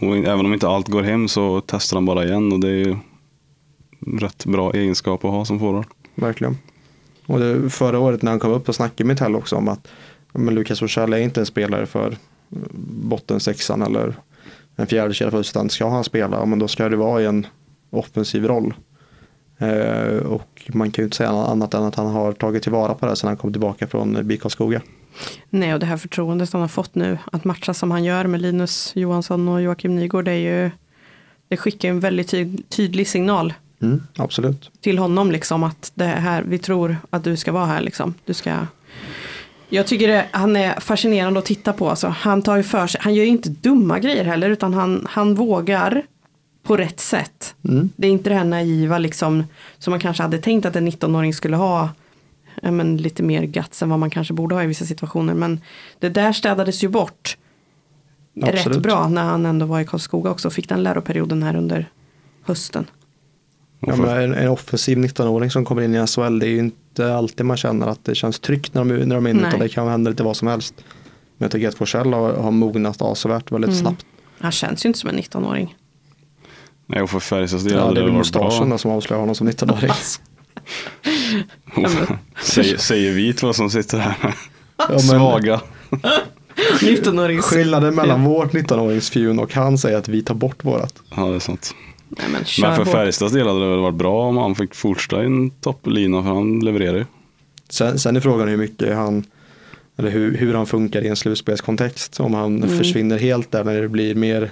Och 0.00 0.16
även 0.16 0.46
om 0.46 0.52
inte 0.52 0.68
allt 0.68 0.88
går 0.88 1.02
hem 1.02 1.28
så 1.28 1.62
testar 1.66 1.96
han 1.96 2.06
bara 2.06 2.24
igen 2.24 2.52
och 2.52 2.60
det 2.60 2.68
är 2.68 2.84
ju 2.86 2.96
rätt 4.06 4.44
bra 4.44 4.72
egenskap 4.72 5.24
att 5.24 5.30
ha 5.30 5.44
som 5.44 5.58
forward. 5.58 5.86
verkligen. 6.14 6.58
Och 7.26 7.38
det, 7.38 7.70
förra 7.70 7.98
året 7.98 8.22
när 8.22 8.30
han 8.30 8.40
kom 8.40 8.50
upp 8.50 8.66
så 8.66 8.72
snackade 8.72 9.08
Mitell 9.08 9.36
också 9.36 9.56
om 9.56 9.68
att 9.68 9.88
men 10.32 10.54
Lukas 10.54 10.80
Forsell 10.80 11.12
är 11.12 11.18
inte 11.18 11.40
en 11.40 11.46
spelare 11.46 11.86
för 11.86 12.16
bottensexan 12.84 13.82
eller 13.82 14.14
en 14.76 14.86
fjärde 14.86 15.14
kedja 15.14 15.38
utan 15.38 15.70
ska 15.70 15.88
han 15.88 16.04
spela, 16.04 16.46
men 16.46 16.58
då 16.58 16.68
ska 16.68 16.88
det 16.88 16.96
vara 16.96 17.22
i 17.22 17.26
en 17.26 17.46
offensiv 17.90 18.44
roll. 18.44 18.74
Eh, 19.64 20.18
och 20.18 20.70
man 20.72 20.90
kan 20.90 21.02
ju 21.02 21.04
inte 21.06 21.16
säga 21.16 21.30
annat 21.30 21.74
än 21.74 21.82
att 21.82 21.94
han 21.94 22.06
har 22.06 22.32
tagit 22.32 22.62
tillvara 22.62 22.94
på 22.94 23.06
det 23.06 23.16
sedan 23.16 23.28
han 23.28 23.36
kom 23.36 23.52
tillbaka 23.52 23.86
från 23.86 24.26
BIK. 24.26 24.42
Nej, 25.50 25.74
och 25.74 25.80
det 25.80 25.86
här 25.86 25.96
förtroendet 25.96 26.52
han 26.52 26.60
har 26.60 26.68
fått 26.68 26.94
nu, 26.94 27.18
att 27.32 27.44
matcha 27.44 27.74
som 27.74 27.90
han 27.90 28.04
gör 28.04 28.24
med 28.24 28.42
Linus 28.42 28.92
Johansson 28.96 29.48
och 29.48 29.62
Joakim 29.62 29.96
Nygård, 29.96 30.24
det 30.24 30.32
är 30.32 30.62
ju 30.64 30.70
det 31.48 31.56
skickar 31.56 31.88
en 31.88 32.00
väldigt 32.00 32.28
ty 32.28 32.56
tydlig 32.68 33.08
signal 33.08 33.54
Mm, 33.82 34.02
absolut. 34.16 34.70
till 34.80 34.98
honom 34.98 35.30
liksom 35.30 35.64
att 35.64 35.92
det 35.94 36.04
här, 36.04 36.42
vi 36.42 36.58
tror 36.58 36.96
att 37.10 37.24
du 37.24 37.36
ska 37.36 37.52
vara 37.52 37.66
här 37.66 37.80
liksom. 37.80 38.14
Du 38.24 38.34
ska 38.34 38.66
jag 39.68 39.86
tycker 39.86 40.08
det, 40.08 40.26
han 40.30 40.56
är 40.56 40.80
fascinerande 40.80 41.38
att 41.38 41.44
titta 41.44 41.72
på. 41.72 41.90
Alltså. 41.90 42.08
Han 42.08 42.42
tar 42.42 42.56
ju 42.56 42.62
för 42.62 42.86
sig, 42.86 43.00
han 43.04 43.14
gör 43.14 43.24
ju 43.24 43.30
inte 43.30 43.48
dumma 43.48 43.98
grejer 43.98 44.24
heller 44.24 44.50
utan 44.50 44.74
han, 44.74 45.06
han 45.10 45.34
vågar 45.34 46.02
på 46.64 46.76
rätt 46.76 47.00
sätt. 47.00 47.54
Mm. 47.68 47.90
Det 47.96 48.06
är 48.06 48.10
inte 48.10 48.30
det 48.30 48.36
här 48.36 48.44
naiva 48.44 48.98
liksom 48.98 49.44
som 49.78 49.90
man 49.90 50.00
kanske 50.00 50.22
hade 50.22 50.38
tänkt 50.38 50.66
att 50.66 50.76
en 50.76 50.88
19-åring 50.88 51.34
skulle 51.34 51.56
ha. 51.56 51.88
Ja, 52.62 52.70
men 52.70 52.96
lite 52.96 53.22
mer 53.22 53.42
guts 53.44 53.82
än 53.82 53.90
vad 53.90 53.98
man 53.98 54.10
kanske 54.10 54.34
borde 54.34 54.54
ha 54.54 54.62
i 54.62 54.66
vissa 54.66 54.84
situationer. 54.84 55.34
Men 55.34 55.60
det 55.98 56.08
där 56.08 56.32
städades 56.32 56.84
ju 56.84 56.88
bort 56.88 57.36
Absolut. 58.42 58.66
rätt 58.66 58.82
bra 58.82 59.08
när 59.08 59.22
han 59.22 59.46
ändå 59.46 59.66
var 59.66 59.80
i 59.80 59.84
Karlskoga 59.84 60.30
också. 60.30 60.50
Fick 60.50 60.68
den 60.68 60.82
läroperioden 60.82 61.42
här 61.42 61.56
under 61.56 61.90
hösten. 62.42 62.86
Ja, 63.80 63.96
men 63.96 64.22
en, 64.22 64.34
en 64.34 64.48
offensiv 64.48 64.98
19-åring 64.98 65.50
som 65.50 65.64
kommer 65.64 65.82
in 65.82 65.94
i 65.94 66.06
SHL, 66.06 66.38
det 66.38 66.46
är 66.46 66.50
ju 66.50 66.58
inte 66.58 67.14
alltid 67.14 67.46
man 67.46 67.56
känner 67.56 67.86
att 67.86 68.04
det 68.04 68.14
känns 68.14 68.40
tryggt 68.40 68.74
när 68.74 68.84
de, 68.84 68.94
när 68.94 69.14
de 69.14 69.26
är 69.26 69.30
inne, 69.30 69.48
utan 69.48 69.60
det 69.60 69.68
kan 69.68 69.88
hända 69.88 70.10
lite 70.10 70.22
vad 70.22 70.36
som 70.36 70.48
helst. 70.48 70.74
Men 71.36 71.44
jag 71.44 71.50
tycker 71.50 71.68
att 71.68 71.74
Forsell 71.74 72.12
har, 72.12 72.32
har 72.32 72.50
mognat 72.50 73.02
avsevärt 73.02 73.52
väldigt 73.52 73.68
Mm. 73.70 73.80
snabbt. 73.80 74.06
Han 74.38 74.52
känns 74.52 74.84
ju 74.84 74.88
inte 74.88 74.98
som 74.98 75.10
en 75.10 75.18
19-åring. 75.18 75.76
Nej, 76.86 77.02
och 77.02 77.10
för 77.10 77.20
Färjestads 77.20 77.64
Ja, 77.64 77.80
hade 77.80 77.94
det 77.94 78.00
är 78.00 78.04
väl 78.04 78.12
bra. 78.32 78.78
som 78.78 78.90
avslöjar 78.90 79.20
honom 79.20 79.34
som 79.34 79.48
19-åring. 79.48 79.90
säger, 82.42 82.76
säger 82.76 83.12
vi 83.12 83.32
två 83.32 83.52
som 83.52 83.70
sitter 83.70 83.98
här 83.98 84.16
med 84.22 84.32
men- 84.88 85.00
svaga. 85.00 85.60
19-åring. 86.80 87.42
Skillnaden 87.42 87.94
mellan 87.94 88.24
vårt 88.24 88.52
19-åringsfjun 88.52 89.38
och 89.40 89.54
han 89.54 89.78
säger 89.78 89.98
att 89.98 90.08
vi 90.08 90.22
tar 90.22 90.34
bort 90.34 90.64
vårat. 90.64 90.94
Ja, 91.16 91.26
det 91.26 91.34
är 91.34 91.38
sant. 91.38 91.74
Nej, 92.08 92.26
men 92.32 92.44
Men 92.60 92.76
för. 92.76 92.84
Färjestads 92.92 93.32
del 93.32 93.46
hade 93.46 93.60
det 93.60 93.70
väl 93.70 93.78
varit 93.78 93.94
bra 93.94 94.28
om 94.28 94.36
han 94.36 94.54
fick 94.54 94.74
fortsätta 94.74 95.22
i 95.22 95.26
en 95.26 95.50
topplina 95.50 96.22
för 96.22 96.28
han 96.30 96.60
levererar 96.60 96.96
ju. 96.96 97.04
Sen, 97.68 97.98
sen 97.98 98.16
är 98.16 98.20
frågan 98.20 98.48
hur 98.48 98.56
mycket 98.56 98.94
han, 98.96 99.24
eller 99.96 100.10
hur, 100.10 100.36
hur 100.36 100.54
han 100.54 100.66
funkar 100.66 101.02
i 101.02 101.08
en 101.08 101.16
slutspelskontext. 101.16 102.20
Om 102.20 102.34
han 102.34 102.62
Mm. 102.62 102.78
försvinner 102.78 103.18
helt 103.18 103.50
där 103.52 103.64
när 103.64 103.80
det 103.82 103.88
blir 103.88 104.14
mer, 104.14 104.50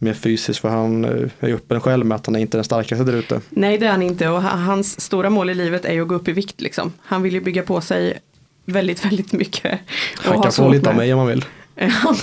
mer 0.00 0.12
fysiskt. 0.12 0.60
För 0.60 0.68
han 0.68 1.04
eh, 1.04 1.10
är 1.40 1.48
ju 1.48 1.54
öppen 1.54 1.80
själv 1.80 2.06
med 2.06 2.16
att 2.16 2.26
han 2.26 2.36
är 2.36 2.40
inte 2.40 2.56
den 2.56 2.64
starkaste 2.64 3.04
där 3.04 3.12
ute. 3.12 3.40
Nej 3.50 3.78
det 3.78 3.86
är 3.86 3.90
han 3.90 4.02
inte 4.02 4.28
och 4.28 4.42
ha- 4.42 4.56
hans 4.56 5.00
stora 5.00 5.30
mål 5.30 5.50
i 5.50 5.54
livet 5.54 5.84
är 5.84 5.92
ju 5.92 6.02
att 6.02 6.08
gå 6.08 6.14
upp 6.14 6.28
i 6.28 6.32
vikt 6.32 6.60
liksom. 6.60 6.92
Han 7.02 7.22
vill 7.22 7.34
ju 7.34 7.40
bygga 7.40 7.62
på 7.62 7.80
sig 7.80 8.18
väldigt, 8.64 9.04
väldigt 9.04 9.32
mycket. 9.32 9.78
Han 10.16 10.36
ha 10.36 10.42
kan 10.42 10.52
få 10.52 10.68
lite 10.68 10.88
av 10.88 10.94
med- 10.96 11.02
mig 11.04 11.12
om 11.12 11.18
han 11.18 11.28
vill. 11.28 11.44
Han, 11.90 12.16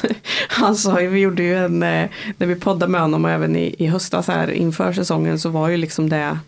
han 0.49 0.75
sa 0.75 1.01
ju, 1.01 1.07
vi 1.07 1.19
gjorde 1.19 1.43
ju 1.43 1.55
en, 1.57 1.83
eh, 1.83 2.09
när 2.37 2.47
vi 2.47 2.55
poddade 2.55 2.91
med 2.91 3.01
honom 3.01 3.25
och 3.25 3.31
även 3.31 3.55
i, 3.55 3.75
i 3.79 3.87
höstas 3.87 4.27
här 4.27 4.51
inför 4.51 4.93
säsongen 4.93 5.39
så 5.39 5.49
var 5.49 5.69
ju 5.69 5.77
liksom 5.77 6.09
det, 6.09 6.39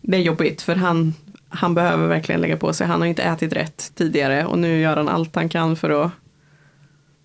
det 0.00 0.16
är 0.16 0.20
jobbigt 0.20 0.62
för 0.62 0.74
han, 0.74 1.14
han 1.48 1.74
behöver 1.74 2.06
verkligen 2.06 2.40
lägga 2.40 2.56
på 2.56 2.72
sig. 2.72 2.86
Han 2.86 3.00
har 3.00 3.08
inte 3.08 3.22
ätit 3.22 3.52
rätt 3.52 3.92
tidigare 3.94 4.46
och 4.46 4.58
nu 4.58 4.80
gör 4.80 4.96
han 4.96 5.08
allt 5.08 5.34
han 5.34 5.48
kan 5.48 5.76
för 5.76 6.04
att 6.04 6.10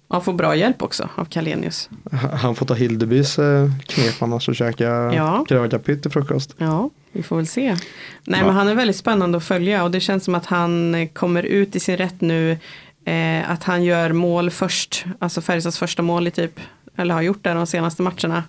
ja, 0.10 0.22
få 0.22 0.34
bra 0.34 0.56
hjälp 0.56 0.82
också 0.82 1.10
av 1.16 1.26
Kalenius. 1.26 1.90
Han 2.34 2.56
får 2.56 2.66
ta 2.66 2.74
Hildebys 2.74 3.40
eh, 3.40 3.70
knep 3.86 4.22
annars 4.22 4.50
och 4.50 4.56
käka 4.56 4.84
Ja. 5.14 5.46
krögarpytt 5.48 6.02
till 6.02 6.12
frukost. 6.12 6.56
Ja, 6.58 6.90
vi 7.12 7.24
får 7.24 7.36
väl 7.38 7.48
se. 7.48 7.78
Nej, 8.24 8.40
Ja. 8.40 8.46
men 8.46 8.56
han 8.56 8.68
är 8.68 8.76
väldigt 8.76 8.96
spännande 8.96 9.38
att 9.38 9.44
följa 9.44 9.84
och 9.84 9.92
det 9.92 10.00
känns 10.00 10.24
som 10.24 10.36
att 10.36 10.46
han 10.46 10.96
eh, 10.96 11.08
kommer 11.08 11.44
ut 11.44 11.76
i 11.76 11.80
sin 11.80 11.98
rätt 11.98 12.22
nu. 12.22 12.58
Eh, 13.06 13.52
att 13.52 13.64
han 13.64 13.84
gör 13.84 14.12
mål 14.14 14.50
först, 14.50 15.06
alltså 15.20 15.42
Färjestads 15.42 15.78
första 15.80 16.02
mål 16.02 16.28
i 16.28 16.32
typ, 16.32 16.60
eller 16.96 17.14
har 17.14 17.22
gjort 17.22 17.44
det 17.44 17.54
de 17.54 17.68
senaste 17.68 18.02
matcherna. 18.02 18.44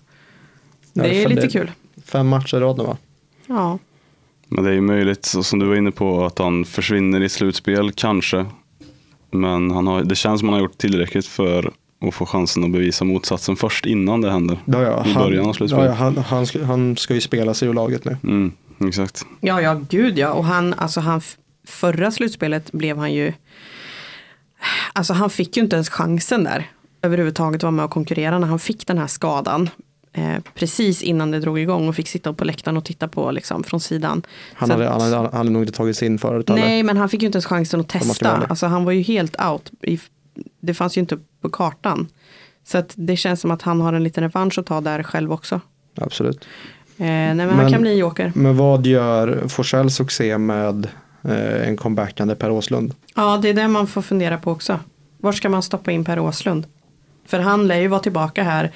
Ja, 0.93 1.03
Det 1.03 1.25
är 1.25 1.29
lite 1.29 1.41
det- 1.41 1.49
kul. 1.53 1.71
Fem 2.05 2.29
matcher 2.29 2.57
i 2.57 2.61
rad 2.61 2.79
nu 2.79 2.85
va? 2.85 2.97
Ja, 3.47 3.79
Men 4.49 4.65
det 4.65 4.71
är 4.71 4.75
ju 4.75 4.81
möjligt, 4.81 5.25
så 5.25 5.43
som 5.43 5.59
du 5.59 5.67
var 5.67 5.75
inne 5.77 5.91
på, 5.91 6.25
att 6.25 6.39
han 6.39 6.65
försvinner 6.65 7.21
i 7.21 7.29
slutspel, 7.29 7.93
kanske. 7.93 8.47
Men 9.31 9.71
han 9.71 9.87
har, 9.87 10.03
det 10.03 10.17
känns 10.17 10.41
som 10.41 10.49
han 10.49 10.55
har 10.55 10.61
gjort 10.61 10.79
tillräckligt 10.79 11.27
för 11.27 11.73
att 12.09 12.15
få 12.15 12.27
chansen 12.27 12.65
att 12.65 12.73
bevisa 12.73 13.05
motsatsen 13.05 13.57
först 13.57 13.87
innan 13.87 14.21
det 14.21 14.31
händer. 14.31 14.59
Ja, 14.65 14.83
ja, 14.83 15.07
I 15.07 15.13
han, 15.13 15.25
början 15.25 15.47
av 15.47 15.53
slutspelet. 15.53 15.87
ja, 15.87 15.93
han, 15.93 16.17
han, 16.17 16.47
ska, 16.47 16.65
han 16.65 16.97
ska 16.97 17.15
ju 17.15 17.21
spela 17.21 17.55
sig 17.55 17.69
ur 17.69 17.75
laget 17.75 18.05
nu. 18.05 18.17
Mm, 18.23 18.53
exakt. 18.89 19.27
ja, 19.41 19.61
ja, 19.61 19.81
gud 19.89 20.19
ja. 20.19 20.33
Och 20.33 20.45
han, 20.45 20.75
alltså 20.75 21.01
han, 21.01 21.21
förra 21.67 22.11
slutspelet 22.11 22.73
blev 22.73 22.99
han 22.99 23.13
ju, 23.13 23.33
alltså 24.93 25.13
han 25.13 25.31
fick 25.31 25.57
ju 25.57 25.63
inte 25.63 25.77
ens 25.77 25.89
chansen 25.89 26.45
där. 26.45 26.71
Överhuvudtaget 27.03 27.63
vara 27.63 27.71
med 27.71 27.85
och 27.85 27.91
konkurrera 27.91 28.39
när 28.39 28.47
han 28.47 28.59
fick 28.59 28.87
den 28.87 28.99
här 28.99 29.07
skadan. 29.07 29.71
Eh, 30.13 30.37
precis 30.55 31.03
innan 31.03 31.31
det 31.31 31.41
drog 31.41 31.59
igång 31.59 31.89
och 31.89 31.95
fick 31.95 32.09
sitta 32.09 32.33
på 32.33 32.45
läktaren 32.45 32.77
och 32.77 32.85
titta 32.85 33.09
på 33.09 33.31
liksom 33.31 33.65
från 33.65 33.81
sidan. 33.81 34.23
Han 34.55 34.71
hade, 34.71 34.89
att- 34.91 35.03
han, 35.03 35.13
hade, 35.13 35.17
han 35.29 35.37
hade 35.37 35.51
nog 35.51 35.63
inte 35.63 35.73
tagit 35.73 35.97
sig 35.97 36.07
in 36.07 36.19
förut. 36.19 36.51
eller? 36.51 36.61
Nej, 36.63 36.83
men 36.83 36.97
han 36.97 37.09
fick 37.09 37.23
ju 37.23 37.27
inte 37.27 37.37
ens 37.37 37.47
chansen 37.47 37.81
att 37.81 37.89
testa. 37.89 38.47
Alltså 38.49 38.67
han 38.67 38.85
var 38.85 38.93
ju 38.93 39.03
helt 39.03 39.37
out. 39.45 39.71
I, 39.83 40.01
det 40.61 40.75
fanns 40.75 40.97
ju 40.97 41.01
inte 41.01 41.19
på 41.41 41.51
kartan. 41.51 42.07
Så 42.65 42.79
att 42.79 42.93
det 42.95 43.17
känns 43.17 43.41
som 43.41 43.51
att 43.51 43.63
han 43.63 43.81
har 43.81 43.93
en 43.93 44.05
liten 44.05 44.23
revansch 44.23 44.59
att 44.59 44.67
ta 44.67 44.81
där 44.81 45.03
själv 45.03 45.33
också. 45.33 45.61
Absolut. 46.01 46.45
Eh, 47.01 47.05
nej, 47.07 47.35
men, 47.35 47.49
han 47.49 47.57
Men- 47.57 47.73
kan 47.73 47.81
bli 47.83 47.95
joker. 47.99 48.33
Men 48.35 48.57
vad 48.57 48.87
gör 48.87 49.49
Forsells 49.49 49.95
succé 49.95 50.39
med 50.39 50.89
eh, 51.23 51.69
en 51.69 51.77
comebackande 51.77 52.35
Per 52.35 52.51
Åslund? 52.51 52.95
Ja, 53.15 53.37
det 53.43 53.49
är 53.49 53.55
det 53.55 53.69
man 53.69 53.87
får 53.87 54.03
fundera 54.03 54.39
på 54.39 54.51
också. 54.51 54.79
Var 55.19 55.33
ska 55.33 55.49
man 55.49 55.63
stoppa 55.63 55.93
in 55.93 56.05
Per 56.05 56.19
Åslund? 56.19 56.67
För 57.27 57.39
han 57.39 57.67
lär 57.67 57.77
ju 57.81 57.89
vara 57.89 58.01
tillbaka 58.01 58.43
här. 58.43 58.73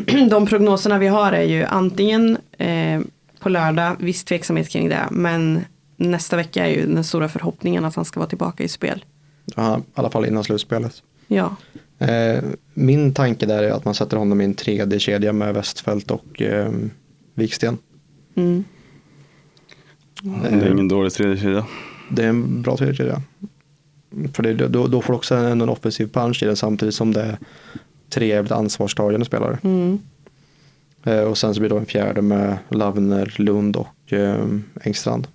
De 0.30 0.46
prognoserna 0.46 0.98
vi 0.98 1.06
har 1.06 1.32
är 1.32 1.42
ju 1.42 1.64
antingen 1.64 2.38
eh, 2.58 3.00
på 3.40 3.48
lördag, 3.48 3.96
viss 3.98 4.24
tveksamhet 4.24 4.68
kring 4.68 4.88
det, 4.88 5.08
men 5.10 5.64
nästa 5.96 6.36
vecka 6.36 6.66
är 6.66 6.70
ju 6.70 6.86
den 6.86 7.04
stora 7.04 7.28
förhoppningen 7.28 7.84
att 7.84 7.94
han 7.94 8.04
ska 8.04 8.20
vara 8.20 8.28
tillbaka 8.28 8.64
i 8.64 8.68
spel. 8.68 9.04
Ja, 9.56 9.78
I 9.78 9.82
alla 9.94 10.10
fall 10.10 10.26
innan 10.26 10.44
slutspelet. 10.44 11.02
Ja, 11.26 11.56
Eh, 11.98 12.44
min 12.74 13.14
tanke 13.14 13.46
där 13.46 13.62
är 13.62 13.70
att 13.70 13.84
man 13.84 13.94
sätter 13.94 14.16
honom 14.16 14.40
i 14.40 14.44
en 14.44 14.54
tredje 14.54 14.98
kedja 14.98 15.32
med 15.32 15.54
Westfält 15.54 16.10
och 16.10 16.42
eh, 16.42 16.72
Viksten. 17.34 17.78
mm. 18.34 18.64
Det 20.22 20.48
är 20.48 20.72
ingen 20.72 20.88
dålig 20.88 21.12
tredje 21.12 21.36
kedja. 21.36 21.66
Det 22.10 22.24
är 22.24 22.28
en 22.28 22.62
bra 22.62 22.76
tredje 22.76 22.94
kedja. 22.94 23.22
För 24.32 24.42
det, 24.42 24.54
då, 24.54 24.86
då 24.86 25.02
får 25.02 25.12
du 25.12 25.16
också 25.16 25.34
en, 25.34 25.60
en 25.60 25.68
offensiv 25.68 26.06
punch 26.06 26.42
i 26.42 26.46
den 26.46 26.56
samtidigt 26.56 26.94
som 26.94 27.12
det 27.12 27.22
är 27.22 27.38
tre 28.08 28.26
jävligt 28.26 28.52
ansvarstagande 28.52 29.26
spelare. 29.26 29.58
Mm. 29.62 29.98
Eh, 31.04 31.20
och 31.20 31.38
sen 31.38 31.54
så 31.54 31.60
blir 31.60 31.68
det 31.68 31.74
då 31.74 31.78
en 31.78 31.86
fjärde 31.86 32.22
med 32.22 32.58
Lavner, 32.68 33.34
Lund 33.36 33.76
och 33.76 34.12
eh, 34.12 34.44
Engstrand. 34.84 35.28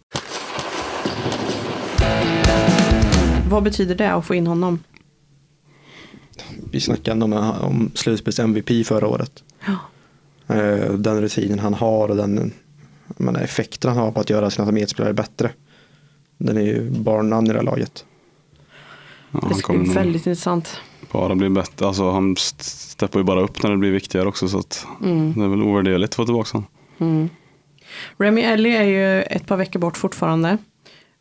Vad 3.49 3.63
betyder 3.63 3.95
det 3.95 4.11
att 4.13 4.25
få 4.25 4.35
in 4.35 4.47
honom? 4.47 4.79
Vi 6.71 6.79
snackade 6.79 7.25
om, 7.25 7.33
om 7.61 7.91
slutspels 7.95 8.39
MVP 8.39 8.87
förra 8.87 9.07
året. 9.07 9.43
Ja. 9.65 9.77
Eh, 10.55 10.93
den 10.93 11.21
rutinen 11.21 11.59
han 11.59 11.73
har 11.73 12.09
och 12.09 12.15
den 12.15 12.53
menar, 13.17 13.41
effekten 13.41 13.89
han 13.89 13.99
har 13.99 14.11
på 14.11 14.19
att 14.19 14.29
göra 14.29 14.49
sina 14.49 14.71
medspelare 14.71 15.13
bättre. 15.13 15.51
Den 16.37 16.57
är 16.57 16.61
ju 16.61 16.89
barnnamn 16.89 17.47
i 17.47 17.49
det 17.49 17.59
här 17.59 17.65
laget. 17.65 18.05
Ja, 19.31 19.47
Det 19.49 19.55
ska 19.55 19.73
bli 19.73 19.93
väldigt 19.93 20.25
intressant. 20.25 20.77
Bara 21.11 21.35
bli 21.35 21.49
bättre. 21.49 21.87
Alltså, 21.87 22.11
han 22.11 22.33
st- 22.33 22.63
steppar 22.63 23.19
ju 23.19 23.23
bara 23.23 23.41
upp 23.41 23.63
när 23.63 23.69
det 23.71 23.77
blir 23.77 23.91
viktigare 23.91 24.27
också. 24.27 24.47
Så 24.47 24.61
Mm. 25.03 25.33
det 25.33 25.43
är 25.43 25.47
väl 25.47 25.61
ovärderligt 25.61 26.11
att 26.11 26.15
få 26.15 26.25
tillbaka 26.25 26.49
honom. 26.57 26.67
Mm. 26.99 27.29
Remy 28.17 28.41
Ellie 28.41 28.77
är 28.77 28.83
ju 28.83 29.21
ett 29.21 29.47
par 29.47 29.57
veckor 29.57 29.79
bort 29.79 29.97
fortfarande. 29.97 30.57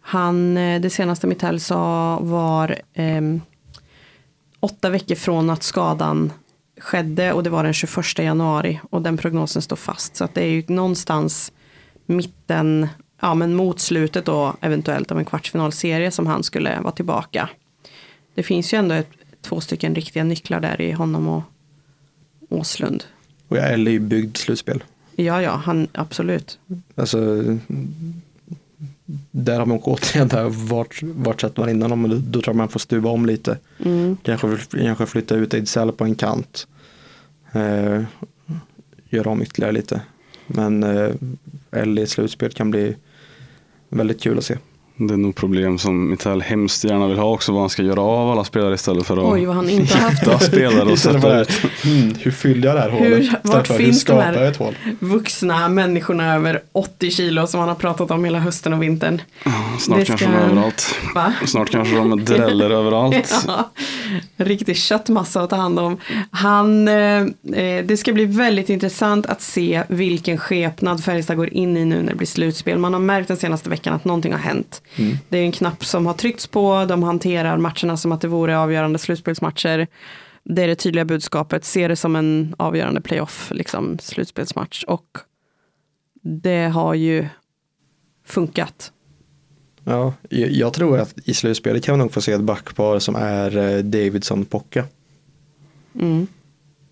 Han, 0.00 0.56
eh, 0.56 0.80
det 0.80 0.90
senaste 0.90 1.26
Mittell 1.26 1.60
sa 1.60 2.18
var 2.22 2.76
ehm, 2.94 3.40
åtta 4.60 4.90
veckor 4.90 5.14
från 5.14 5.50
att 5.50 5.62
skadan 5.62 6.32
skedde 6.80 7.32
och 7.32 7.42
det 7.42 7.50
var 7.50 7.64
den 7.64 7.72
21 7.72 8.18
januari 8.24 8.80
och 8.90 9.02
den 9.02 9.16
prognosen 9.16 9.62
står 9.62 9.76
fast. 9.76 10.16
Så 10.16 10.24
att 10.24 10.34
det 10.34 10.42
är 10.42 10.48
ju 10.48 10.64
någonstans 10.68 11.52
mitten, 12.06 12.88
ja 13.20 13.34
men 13.34 13.54
mot 13.54 13.80
slutet 13.80 14.24
då 14.24 14.54
eventuellt 14.60 15.10
av 15.12 15.18
en 15.18 15.24
kvartsfinalserie 15.24 16.10
som 16.10 16.26
han 16.26 16.42
skulle 16.42 16.80
vara 16.80 16.92
tillbaka. 16.92 17.48
Det 18.34 18.42
finns 18.42 18.74
ju 18.74 18.78
ändå 18.78 18.94
ett, 18.94 19.10
två 19.40 19.60
stycken 19.60 19.94
riktiga 19.94 20.24
nycklar 20.24 20.60
där 20.60 20.80
i 20.80 20.92
honom 20.92 21.28
och 21.28 21.42
Åslund. 22.48 23.04
Och 23.48 23.56
jag 23.56 23.70
är 23.70 23.76
ju 23.78 23.98
byggd 23.98 24.36
slutspel. 24.36 24.84
Ja, 25.16 25.42
ja, 25.42 25.50
han 25.50 25.88
absolut. 25.92 26.58
Alltså, 26.94 27.44
där 29.30 29.58
har 29.58 29.66
man 29.66 29.78
återigen 29.78 30.28
där 30.28 30.48
vart, 30.48 31.02
vart 31.02 31.40
sätter 31.40 31.60
man 31.60 31.70
in 31.70 31.82
honom 31.82 32.02
då, 32.02 32.16
då 32.16 32.40
tror 32.40 32.48
jag 32.48 32.56
man 32.56 32.68
får 32.68 32.80
stuva 32.80 33.10
om 33.10 33.26
lite. 33.26 33.58
Mm. 33.84 34.16
Kanske, 34.22 34.58
kanske 34.70 35.06
flytta 35.06 35.34
ut 35.34 35.54
Ejdsell 35.54 35.92
på 35.92 36.04
en 36.04 36.14
kant. 36.14 36.66
Eh, 37.52 38.02
göra 39.08 39.30
om 39.30 39.42
ytterligare 39.42 39.72
lite. 39.72 40.02
Men 40.46 40.82
eh, 40.82 41.10
L 41.70 41.98
i 41.98 42.06
slutspel 42.06 42.52
kan 42.52 42.70
bli 42.70 42.96
väldigt 43.88 44.22
kul 44.22 44.38
att 44.38 44.44
se. 44.44 44.58
Det 45.08 45.14
är 45.14 45.18
nog 45.18 45.34
problem 45.34 45.78
som 45.78 46.10
Mitell 46.10 46.42
hemskt 46.42 46.84
gärna 46.84 47.06
vill 47.08 47.18
ha 47.18 47.30
också, 47.32 47.52
vad 47.52 47.60
han 47.60 47.70
ska 47.70 47.82
göra 47.82 48.00
av 48.00 48.30
alla 48.30 48.44
spelare 48.44 48.74
istället 48.74 49.06
för 49.06 49.16
att 49.16 49.32
Oj, 49.34 49.44
vad 49.44 49.56
han 49.56 49.70
inte 49.70 49.98
haft. 49.98 50.22
hitta 50.22 50.38
spelare 50.38 50.92
och 50.92 50.98
sätta 51.08 51.40
ut. 51.40 51.50
hmm, 51.84 52.14
hur 52.20 52.30
fyller 52.30 52.68
jag 52.68 52.76
det 52.76 52.80
här 52.80 52.90
Hur- 52.90 52.98
hålet? 52.98 53.22
Istället 53.22 53.44
vart 53.46 53.66
för, 53.66 53.74
hur 53.78 53.84
finns 53.84 54.04
de 54.04 54.12
här? 54.20 54.54
hål? 54.58 54.74
Vuxna 54.98 55.68
människorna 55.68 56.34
över 56.34 56.60
80 56.72 57.10
kilo 57.10 57.46
som 57.46 57.60
han 57.60 57.68
har 57.68 57.76
pratat 57.76 58.10
om 58.10 58.24
hela 58.24 58.38
hösten 58.38 58.72
och 58.72 58.82
vintern. 58.82 59.20
Snart 59.78 59.98
Det 59.98 60.04
kanske 60.04 60.26
ska- 60.26 60.34
de 60.36 60.38
är 60.44 60.50
överallt. 60.50 60.94
Va? 61.14 61.32
Snart 61.46 61.70
kanske 61.70 61.96
de 61.96 62.24
dräller 62.24 62.70
överallt. 62.80 63.44
Ja, 63.46 63.70
riktig 64.36 64.76
köttmassa 64.76 65.40
att 65.42 65.50
ta 65.50 65.56
hand 65.56 65.78
om. 65.78 65.96
Han, 66.30 66.88
eh, 66.88 66.94
eh, 67.54 67.84
det 67.84 67.96
ska 67.98 68.12
bli 68.12 68.24
väldigt 68.24 68.68
intressant 68.68 69.26
att 69.26 69.42
se 69.42 69.82
vilken 69.88 70.38
skepnad 70.38 71.04
Färjestad 71.04 71.36
går 71.36 71.54
in 71.54 71.76
i 71.76 71.84
nu 71.84 72.02
när 72.02 72.10
det 72.10 72.16
blir 72.16 72.26
slutspel. 72.26 72.78
Man 72.78 72.92
har 72.92 73.00
märkt 73.00 73.28
den 73.28 73.36
senaste 73.36 73.70
veckan 73.70 73.94
att 73.94 74.04
någonting 74.04 74.32
har 74.32 74.38
hänt. 74.40 74.82
Det 75.28 75.38
är 75.38 75.42
en 75.42 75.52
knapp 75.52 75.84
som 75.84 76.06
har 76.06 76.14
tryckts 76.14 76.46
på, 76.46 76.84
de 76.88 77.02
hanterar 77.02 77.58
matcherna 77.58 77.96
som 77.96 78.12
att 78.12 78.20
det 78.20 78.28
vore 78.28 78.58
avgörande 78.58 78.98
slutspelsmatcher. 78.98 79.86
Det 80.44 80.62
är 80.62 80.68
det 80.68 80.74
tydliga 80.74 81.04
budskapet, 81.04 81.64
se 81.64 81.88
det 81.88 81.96
som 81.96 82.16
en 82.16 82.54
avgörande 82.58 83.00
playoff, 83.00 83.52
liksom 83.54 83.98
slutspelsmatch. 83.98 84.84
Och 84.84 85.06
det 86.22 86.64
har 86.64 86.94
ju 86.94 87.28
funkat. 88.26 88.92
Ja, 89.84 90.14
jag, 90.30 90.72
tror 90.72 90.98
att 90.98 91.14
i 91.24 91.34
slutspelet 91.34 91.84
kan 91.84 91.94
vi 91.94 91.98
nog 91.98 92.12
få 92.12 92.20
se 92.20 92.32
ett 92.32 92.40
backpar 92.40 92.98
som 92.98 93.14
är 93.14 93.56
eh, 93.56 93.78
Davidson-Pocka. 93.84 94.84
Mm. 95.94 96.26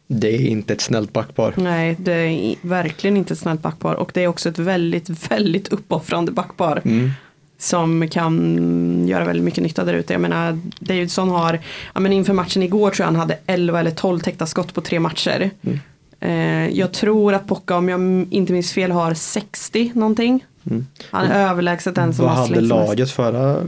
Det 0.07 0.35
är 0.35 0.47
inte 0.47 0.73
ett 0.73 0.81
snällt 0.81 1.13
backpar. 1.13 1.55
Nej, 1.57 1.97
det 1.99 2.13
är 2.13 2.57
verkligen 2.63 3.17
inte 3.17 3.33
ett 3.33 3.39
snällt 3.39 3.63
backpar 3.63 3.95
och 3.95 4.11
det 4.15 4.25
är 4.25 4.27
också 4.27 4.49
ett 4.49 4.59
väldigt, 4.59 5.31
väldigt 5.31 5.69
uppoffrande 5.69 6.33
backpar. 6.33 6.83
Mm. 6.85 7.11
Som 7.61 8.09
kan 8.09 9.09
göra 9.09 9.25
väldigt 9.25 9.45
mycket 9.45 9.63
nytta 9.63 9.85
där 9.85 9.95
ute. 9.95 10.13
Jag 10.15 10.21
menar, 10.21 10.59
Davidson 10.81 11.29
har, 11.31 11.61
ja 11.95 12.01
men 12.01 12.13
inför 12.13 12.33
matchen 12.33 12.63
igår 12.63 12.91
tror 12.91 13.05
jag 13.05 13.07
han 13.07 13.17
hade 13.21 13.39
11 13.47 13.81
eller 13.81 13.91
12 13.91 14.21
täckta 14.21 14.47
skott 14.47 14.75
på 14.75 14.81
tre 14.81 15.01
matcher. 15.01 15.51
Mm. 15.63 15.79
Eh, 16.21 16.79
jag 16.79 16.93
tror 16.93 17.35
att 17.35 17.47
Pocka, 17.47 17.77
om 17.77 17.89
jag 17.89 18.27
inte 18.31 18.53
minns 18.53 18.73
fel, 18.73 18.91
har 18.91 19.15
60 19.15 19.93
någonting. 19.95 20.45
Mm. 20.71 20.87
Han 21.11 21.27
är 21.27 21.49
överlägset 21.51 21.95
den 21.95 22.15
som 22.15 22.25
Vad 22.25 22.35
hade 22.35 22.51
mest. 22.55 22.63
laget 22.69 23.11
förra, 23.11 23.61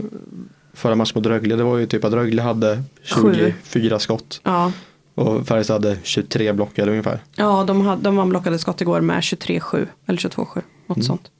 förra 0.73 0.95
matchen 0.95 1.11
mot 1.15 1.25
Rögle? 1.25 1.55
Det 1.55 1.63
var 1.63 1.77
ju 1.77 1.85
typ 1.85 2.03
att 2.03 2.13
Rögle 2.13 2.41
hade 2.41 2.83
24 3.03 3.99
skott 3.99 4.41
Ja, 4.43 4.71
och 5.15 5.47
Färjestad 5.47 5.85
hade 5.85 5.97
23 6.03 6.53
blockade 6.53 6.91
ungefär. 6.91 7.19
ja 7.35 7.63
de, 7.67 7.81
hade, 7.81 8.01
de 8.01 8.15
vann 8.15 8.29
blockade 8.29 8.59
skott 8.59 8.81
igår 8.81 9.01
med 9.01 9.19
23-7 9.19 9.87
eller 10.07 10.19
22-7. 10.19 10.61
Något 10.87 10.97
Mm. 10.97 11.03
sånt. 11.05 11.31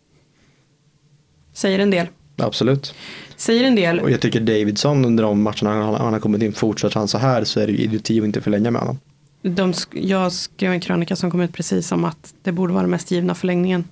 Säger 1.53 1.79
en 1.79 1.89
del. 1.91 2.07
Absolut. 2.37 2.95
Säger 3.35 3.63
en 3.63 3.75
del. 3.75 3.99
Och 3.99 4.11
jag 4.11 4.21
tycker 4.21 4.39
Davidson 4.39 5.05
under 5.05 5.23
de 5.23 5.41
matcherna 5.41 5.69
han, 5.69 5.95
han 5.95 6.13
har 6.13 6.19
kommit 6.19 6.41
in, 6.41 6.53
fortsätter 6.53 6.99
han 6.99 7.07
så 7.07 7.17
här 7.17 7.43
så 7.43 7.59
är 7.59 7.67
det 7.67 7.73
ju 7.73 7.77
idioti 7.77 8.19
att 8.19 8.25
inte 8.25 8.41
förlänga 8.41 8.71
med 8.71 8.81
honom. 8.81 8.99
De, 9.41 9.73
jag 9.91 10.31
skrev 10.31 10.71
en 10.71 10.79
krönika 10.79 11.15
som 11.15 11.31
kom 11.31 11.41
ut 11.41 11.53
precis 11.53 11.91
om 11.91 12.05
att 12.05 12.33
det 12.43 12.51
borde 12.51 12.73
vara 12.73 12.83
den 12.83 12.91
mest 12.91 13.11
givna 13.11 13.35
förlängningen 13.35 13.83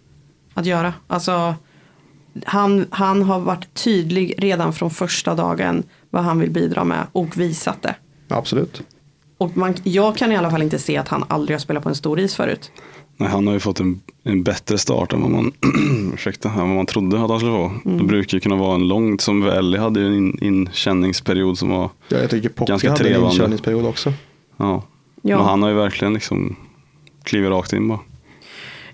att 0.54 0.66
göra. 0.66 0.94
Alltså, 1.08 1.56
han, 2.46 2.86
han 2.90 3.24
har 3.24 3.40
varit 3.40 3.74
tydlig 3.74 4.36
redan 4.38 4.74
från 4.74 4.92
första 4.92 5.36
dagen 5.36 5.84
vad 6.10 6.24
han 6.24 6.40
vill 6.40 6.52
bidra 6.52 6.84
med 6.84 7.08
och 7.12 7.38
visat 7.38 7.82
det. 7.82 7.96
Absolut. 8.28 8.82
Och 9.38 9.58
man, 9.58 9.76
jag 9.84 10.18
kan 10.18 10.32
i 10.32 10.38
alla 10.38 10.52
fall 10.52 10.62
inte 10.62 10.80
se 10.80 10.98
att 10.98 11.08
han 11.08 11.26
aldrig 11.28 11.56
har 11.56 11.60
spelat 11.60 11.84
på 11.84 11.90
en 11.90 11.96
stor 11.96 12.20
is 12.20 12.36
förut. 12.36 12.72
Nej, 13.20 13.30
han 13.30 13.48
har 13.48 13.54
ju 13.54 13.60
fått 13.60 13.80
en, 13.80 14.02
en 14.24 14.44
bättre 14.44 14.78
start 14.78 15.14
än 15.14 15.22
vad 15.22 15.32
man, 15.32 15.52
ursäkta, 16.14 16.50
än 16.50 16.58
vad 16.60 16.68
man 16.68 16.86
trodde 16.86 17.24
att 17.24 17.30
han 17.30 17.40
skulle 17.40 17.52
få. 17.52 17.72
Mm. 17.86 17.98
Det 17.98 18.04
brukar 18.04 18.38
ju 18.38 18.42
kunna 18.42 18.56
vara 18.56 18.76
en 18.76 18.88
långt, 18.88 19.22
som 19.22 19.44
Ellie 19.50 19.80
hade 19.80 20.00
ju 20.00 20.08
en 20.08 20.14
in, 20.16 20.38
inkänningsperiod 20.42 21.58
som 21.58 21.70
var, 21.70 21.90
Ja, 22.08 22.18
jag 22.18 22.30
tycker 22.30 22.50
Pocka 22.50 22.72
Ganska 22.72 22.90
hade 22.90 23.00
en 23.04 23.06
trevande. 23.06 23.34
inkörningsperiod 23.34 23.86
också. 23.86 24.14
ja. 24.58 24.84
Ja. 25.22 25.38
Men 25.38 25.46
han 25.46 25.62
har 25.62 25.70
ju 25.70 25.76
verkligen 25.76 26.14
liksom 26.14 26.56
klivit 27.24 27.50
rakt 27.50 27.74
in 27.74 27.88
bara. 27.88 28.00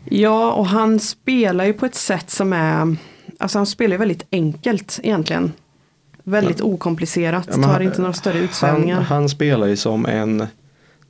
Ja, 0.05 0.51
och 0.53 0.67
han 0.67 0.99
spelar 0.99 1.65
ju 1.65 1.73
på 1.73 1.85
ett 1.85 1.95
sätt 1.95 2.29
som 2.29 2.53
är, 2.53 2.95
alltså 3.39 3.59
han 3.59 3.65
spelar 3.65 3.93
ju 3.93 3.97
väldigt 3.99 4.25
enkelt 4.31 4.99
egentligen. 5.03 5.51
Väldigt 6.23 6.61
okomplicerat, 6.61 7.45
Ja, 7.51 7.57
men 7.57 7.65
tar 7.65 7.73
han- 7.73 7.81
inte 7.81 8.01
några 8.01 8.13
större 8.13 8.33
Han, 8.33 8.43
utsvävningar. 8.43 9.01
han 9.01 9.29
spelar 9.29 9.67
ju 9.67 9.75
som 9.77 10.05
en 10.05 10.47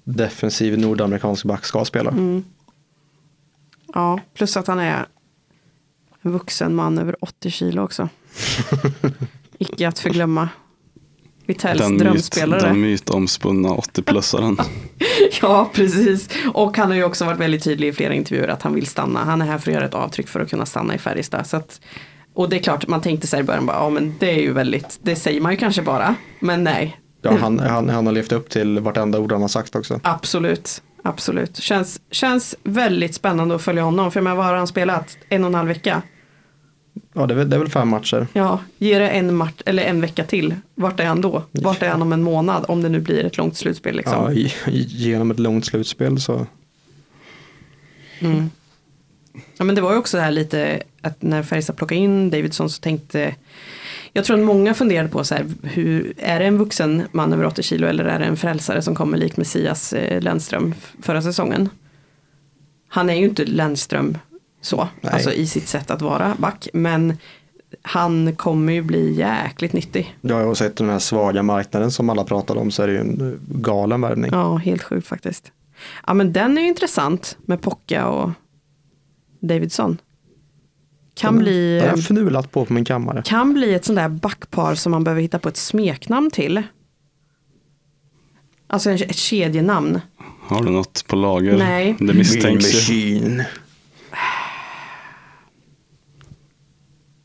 defensiv 0.04 0.80
nordamerikansk 0.80 1.45
back 1.45 1.65
ska 1.65 1.86
spela. 1.86 2.12
Mm. 2.12 2.43
Ja, 3.95 4.19
plus 4.34 4.58
att 4.58 4.67
han 4.67 4.79
är 4.79 5.05
en 6.21 6.31
vuxen 6.31 6.75
man 6.75 6.97
över 6.97 7.15
80 7.23 7.49
kilo 7.49 7.81
också. 7.84 8.10
Icke 9.60 9.88
att 9.88 9.99
förglömma. 9.99 10.49
Vittells 11.45 11.81
Den, 11.81 11.91
myt, 11.91 11.99
drömspelare. 12.01 12.62
den 12.62 12.81
mytomspunna 12.81 13.69
80-plussaren. 13.69 14.62
Ja, 15.41 15.69
precis. 15.73 16.29
Och 16.53 16.77
han 16.77 16.88
har 16.89 16.95
ju 16.95 17.03
också 17.03 17.25
varit 17.25 17.39
väldigt 17.39 17.63
tydlig 17.63 17.88
i 17.88 17.93
flera 17.93 18.13
intervjuer 18.13 18.47
att 18.47 18.62
han 18.62 18.73
vill 18.75 18.88
stanna. 18.88 19.23
Han 19.23 19.41
är 19.41 19.45
här 19.45 19.58
för 19.58 19.71
att 19.71 19.75
göra 19.75 19.86
ett 19.86 19.93
avtryck 19.93 20.27
för 20.27 20.39
att 20.39 20.49
kunna 20.49 20.65
stanna 20.65 20.95
i 20.95 20.97
Färjestad. 20.97 21.47
Så 21.47 21.58
att, 21.58 21.81
och 22.34 22.49
det 22.49 22.55
är 22.55 22.60
klart, 22.63 22.88
man 22.88 23.01
tänkte 23.01 23.27
sig 23.27 23.39
i 23.39 23.43
början 23.43 23.65
bara, 23.65 23.77
ja 23.77 23.89
men 23.89 24.15
det 24.19 24.31
är 24.31 24.41
ju 24.41 24.53
väldigt, 24.53 24.99
det 25.01 25.15
säger 25.15 25.41
man 25.41 25.51
ju 25.51 25.58
kanske 25.58 25.81
bara. 25.81 26.15
Men 26.39 26.63
nej, 26.63 26.99
Ja, 27.21 27.38
han, 27.38 27.60
han, 27.60 27.89
han 27.89 28.05
har 28.05 28.13
levt 28.13 28.31
upp 28.31 28.49
till 28.49 28.79
vartenda 28.79 29.19
ord 29.19 29.31
han 29.31 29.41
har 29.41 29.47
sagt 29.47 29.75
också. 29.75 29.99
absolut. 30.03 30.81
Absolut. 31.07 31.57
Känns, 31.57 32.01
känns 32.11 32.55
väldigt 32.63 33.15
spännande 33.15 33.55
att 33.55 33.61
följa 33.61 33.83
honom. 33.83 34.11
För 34.11 34.21
vad 34.21 34.45
har 34.45 34.53
han 34.55 34.67
spelat? 34.67 35.17
En 35.29 35.43
och 35.43 35.47
en 35.47 35.55
halv 35.55 35.67
vecka? 35.67 36.01
Ja, 37.13 37.25
det 37.25 37.33
är, 37.33 37.35
väl- 37.35 37.49
det 37.49 37.55
är 37.55 37.59
väl 37.59 37.69
fem 37.69 37.87
matcher. 37.87 38.27
Ja, 38.33 38.59
ge 38.77 38.99
det 38.99 39.09
en, 39.09 39.35
match, 39.35 39.61
eller 39.65 39.83
en 39.83 40.01
vecka 40.01 40.23
till. 40.23 40.55
Vart 40.75 40.99
är 40.99 41.05
han 41.05 41.21
då? 41.21 41.43
Vart 41.51 41.81
är 41.81 41.89
han 41.89 42.01
om 42.01 42.13
en 42.13 42.23
månad? 42.23 42.65
Om 42.67 42.81
det 42.81 42.89
nu 42.89 42.99
blir 42.99 43.23
ett 43.25 43.37
långt 43.37 43.57
slutspel. 43.57 43.95
Liksom. 43.95 44.13
Ja, 44.23 44.31
i, 44.31 44.53
genom 44.87 45.31
ett 45.31 45.39
långt 45.39 45.65
slutspel 45.65 46.21
så. 46.21 46.47
Mm. 48.19 48.49
Ja 49.57 49.65
men 49.65 49.75
det 49.75 49.81
var 49.81 49.91
ju 49.91 49.97
också 49.97 50.17
det 50.17 50.23
här 50.23 50.31
lite 50.31 50.83
att 51.01 51.21
när 51.21 51.43
Färjestad 51.43 51.75
plockade 51.77 52.01
in 52.01 52.29
Davidson 52.29 52.69
så 52.69 52.81
tänkte 52.81 53.35
jag 54.15 54.25
tror 54.25 54.39
att 54.39 54.45
många 54.45 54.73
funderade 54.73 55.10
på 55.10 55.23
så 55.23 55.36
här, 55.36 55.45
hur, 55.63 56.13
är 56.17 56.39
det 56.39 56.45
en 56.45 56.58
vuxen 56.58 57.04
man 57.12 57.34
över 57.34 57.45
80 57.45 57.63
kilo 57.63 57.88
eller 57.88 58.06
är 58.06 58.19
det 58.19 58.25
en 58.25 58.38
frälsare 58.38 58.82
som 58.82 58.95
kommer 58.95 59.17
likt 59.17 59.38
Messias 59.38 59.93
eh, 59.93 60.21
Lennström 60.21 60.73
förra 61.01 61.21
säsongen? 61.21 61.69
Han 62.88 63.10
är 63.10 63.13
ju 63.13 63.25
inte 63.25 63.45
Lennström 63.45 64.17
så, 64.62 64.88
Nej. 65.01 65.13
alltså 65.13 65.32
i 65.32 65.47
sitt 65.47 65.67
sätt 65.67 65.91
att 65.91 66.01
vara 66.01 66.36
back, 66.38 66.67
men 66.73 67.17
han 67.82 68.36
kommer 68.36 68.73
ju 68.73 68.82
bli 68.82 69.13
jäkligt 69.13 69.73
nyttig. 69.73 70.17
Jag 70.21 70.45
har 70.45 70.56
sett 70.56 70.75
den 70.75 70.89
här 70.89 70.99
svaga 70.99 71.43
marknaden 71.43 71.91
som 71.91 72.10
alla 72.10 72.23
pratade 72.23 72.60
om 72.60 72.71
så 72.71 72.84
är 72.84 72.88
det 72.88 72.93
ju 72.93 72.99
en 72.99 73.32
eh, 73.32 73.60
galen 73.62 74.01
värvning. 74.01 74.32
Ja, 74.34 74.56
helt 74.56 74.84
sjukt 74.84 75.08
faktiskt. 75.08 75.51
Ja 76.08 76.13
men 76.13 76.34
den 76.34 76.58
är 76.58 76.62
ju 76.62 76.67
intressant 76.67 77.38
med 77.45 77.62
Pocka 77.62 78.08
och 78.08 78.32
Davidson. 79.39 79.97
Kan 81.15 81.38
bli... 81.38 81.80
Har 81.80 81.88
jag 81.88 82.04
fnulat 82.04 82.51
på 82.51 82.65
på 82.65 82.73
min 82.73 82.86
kammare. 82.86 83.21
kan 83.25 83.54
bli 83.54 83.73
ett 83.73 83.86
sånt 83.86 83.97
där 83.97 84.10
backpar 84.10 84.75
som 84.75 84.91
man 84.91 85.04
behöver 85.04 85.21
hitta 85.21 85.39
på 85.39 85.49
ett 85.49 85.58
smeknamn 85.58 86.32
till. 86.32 86.63
Alltså 88.67 88.89
en- 88.89 88.95
ett 88.95 89.15
kedjenamn. 89.15 90.01
Har 90.41 90.63
du 90.63 90.69
något 90.71 91.06
på 91.08 91.15
lager? 91.15 91.58
Nej. 91.58 91.95
Det 91.99 92.13
misstänks 92.13 92.65
ju. 92.73 92.75
Machine. 92.78 93.43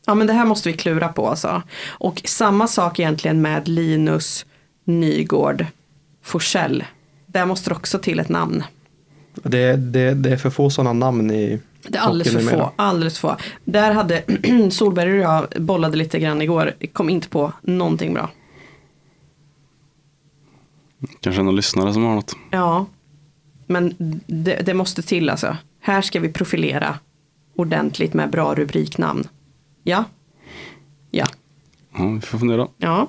Ja 0.05 0.15
men 0.15 0.27
det 0.27 0.33
här 0.33 0.45
måste 0.45 0.69
vi 0.71 0.77
klura 0.77 1.07
på 1.07 1.27
alltså. 1.29 1.63
Och 1.87 2.21
samma 2.25 2.67
sak 2.67 2.99
egentligen 2.99 3.41
med 3.41 3.67
Linus 3.67 4.45
Nygård 4.83 5.65
Forsell. 6.23 6.83
Där 7.27 7.45
måste 7.45 7.69
det 7.69 7.75
också 7.75 7.99
till 7.99 8.19
ett 8.19 8.29
namn. 8.29 8.63
Det, 9.43 9.75
det, 9.75 10.13
det 10.13 10.29
är 10.31 10.37
för 10.37 10.49
få 10.49 10.69
sådana 10.69 10.93
namn 10.93 11.31
i 11.31 11.59
Det 11.87 11.97
är 11.97 12.01
alldeles 12.01 12.33
för 12.33 12.57
få. 12.57 12.71
Alldeles 12.75 13.19
få. 13.19 13.37
Där 13.65 13.91
hade 13.91 14.23
Solberg 14.71 15.11
och 15.11 15.17
jag 15.17 15.63
bollade 15.63 15.97
lite 15.97 16.19
grann 16.19 16.41
igår. 16.41 16.73
Kom 16.93 17.09
inte 17.09 17.29
på 17.29 17.53
någonting 17.61 18.13
bra. 18.13 18.29
Kanske 21.19 21.43
någon 21.43 21.55
lyssnare 21.55 21.93
som 21.93 22.03
har 22.03 22.15
något. 22.15 22.35
Ja. 22.51 22.85
Men 23.67 23.95
det, 24.27 24.65
det 24.65 24.73
måste 24.73 25.01
till 25.01 25.29
alltså. 25.29 25.57
Här 25.79 26.01
ska 26.01 26.19
vi 26.19 26.29
profilera 26.29 26.99
ordentligt 27.55 28.13
med 28.13 28.29
bra 28.29 28.55
rubriknamn. 28.55 29.27
Ja. 29.83 30.03
Ja. 31.11 31.25
Ja, 31.97 32.07
vi 32.07 32.21
får 32.21 32.37
fundera. 32.37 32.67
Ja. 32.77 33.07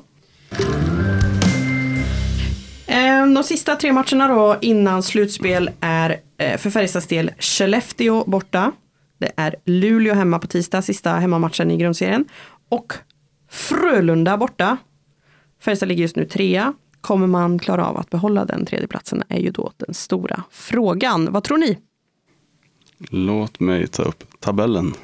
Eh, 2.93 3.27
De 3.35 3.45
sista 3.45 3.77
tre 3.77 3.93
matcherna 3.93 4.29
då 4.29 4.57
innan 4.61 5.03
slutspel 5.03 5.71
är 5.81 6.21
eh, 6.39 6.59
för 6.59 6.71
Färjestads 6.71 7.07
del 7.07 7.31
Skellefteå 7.39 8.25
borta. 8.25 8.73
Det 9.19 9.33
är 9.37 9.55
Luleå 9.65 10.15
hemma 10.15 10.39
på 10.39 10.47
tisdag, 10.47 10.83
sista 10.83 11.13
hemmamatchen 11.13 11.71
i 11.71 11.77
grundserien. 11.77 12.25
och 12.69 12.93
Frölunda 13.51 14.37
borta. 14.37 14.77
Färjestad 15.63 15.89
ligger 15.89 16.03
just 16.03 16.17
nu 16.17 16.25
trea. 16.25 16.75
Kommer 17.01 17.27
man 17.27 17.59
klara 17.59 17.87
av 17.87 17.97
att 17.97 18.11
behålla 18.11 18.45
den 18.45 18.67
tredjeplatsen 18.67 19.23
är 19.29 19.39
ju 19.39 19.51
då 19.51 19.73
den 19.77 19.95
stora 19.95 20.43
frågan. 20.51 21.33
Vad 21.33 21.45
tror 21.45 21.59
ni? 21.59 21.79
Låt 23.11 23.61
mig 23.61 23.87
ta 23.87 24.03
upp 24.03 24.25
tabellen. 24.41 24.95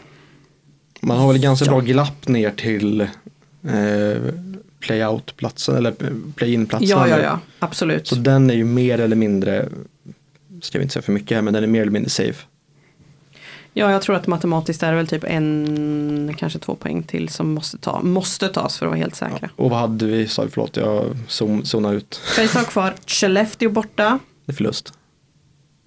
Man 1.00 1.18
har 1.18 1.32
väl 1.32 1.42
ganska 1.42 1.64
Ja. 1.66 1.70
bra 1.70 1.80
glapp 1.80 2.28
ner 2.28 2.50
till 2.50 3.00
eh, 3.00 4.32
play-out-platsen 4.80 5.76
eller 5.76 5.94
play-in-platsen. 6.36 6.88
Ja, 6.88 7.08
ja, 7.08 7.18
ja, 7.18 7.40
absolut. 7.58 8.06
Så 8.06 8.14
den 8.14 8.50
är 8.50 8.54
ju 8.54 8.64
mer 8.64 8.98
eller 8.98 9.16
mindre, 9.16 9.68
ska 10.62 10.78
vi 10.78 10.82
inte 10.82 10.92
säga 10.92 11.02
för 11.02 11.12
mycket 11.12 11.34
här, 11.34 11.42
men 11.42 11.54
den 11.54 11.62
är 11.62 11.66
mer 11.68 11.82
eller 11.82 11.92
mindre 11.92 12.10
safe. 12.10 12.46
Ja, 13.72 13.90
jag 13.90 14.02
tror 14.02 14.16
att 14.16 14.26
matematiskt 14.26 14.82
är 14.82 14.90
det 14.90 14.96
väl 14.96 15.06
typ 15.06 15.24
en, 15.24 16.34
kanske 16.38 16.58
två 16.58 16.74
poäng 16.74 17.02
till 17.02 17.28
som 17.28 17.54
måste, 17.54 17.78
ta, 17.78 18.02
måste 18.02 18.48
tas 18.48 18.78
för 18.78 18.86
att 18.86 18.90
vara 18.90 18.98
helt 18.98 19.14
säkra. 19.14 19.50
Och 19.56 19.70
vad 19.70 19.78
hade 19.80 20.06
vi, 20.06 20.28
sa 20.28 20.42
vi, 20.42 20.50
förlåt 20.50 20.76
jag 20.76 21.16
zon, 21.28 21.64
zonade 21.64 21.96
ut. 21.96 22.20
Färjestad 22.36 22.66
kvar 22.66 22.94
Skellefteå 23.06 23.70
borta. 23.70 24.18
Det 24.44 24.52
är 24.52 24.56
förlust. 24.56 24.92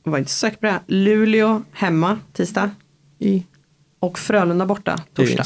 Jag 0.04 0.12
var 0.12 0.20
inte 0.20 0.32
så 0.32 0.38
säker 0.38 0.58
på 0.58 0.66
det. 0.66 0.80
Luleå 0.88 1.64
hemma 1.72 2.20
tisdag. 2.34 2.72
I 3.20 3.44
Och 4.00 4.20
Frölunda 4.20 4.66
borta 4.66 5.00
torsdag. 5.14 5.46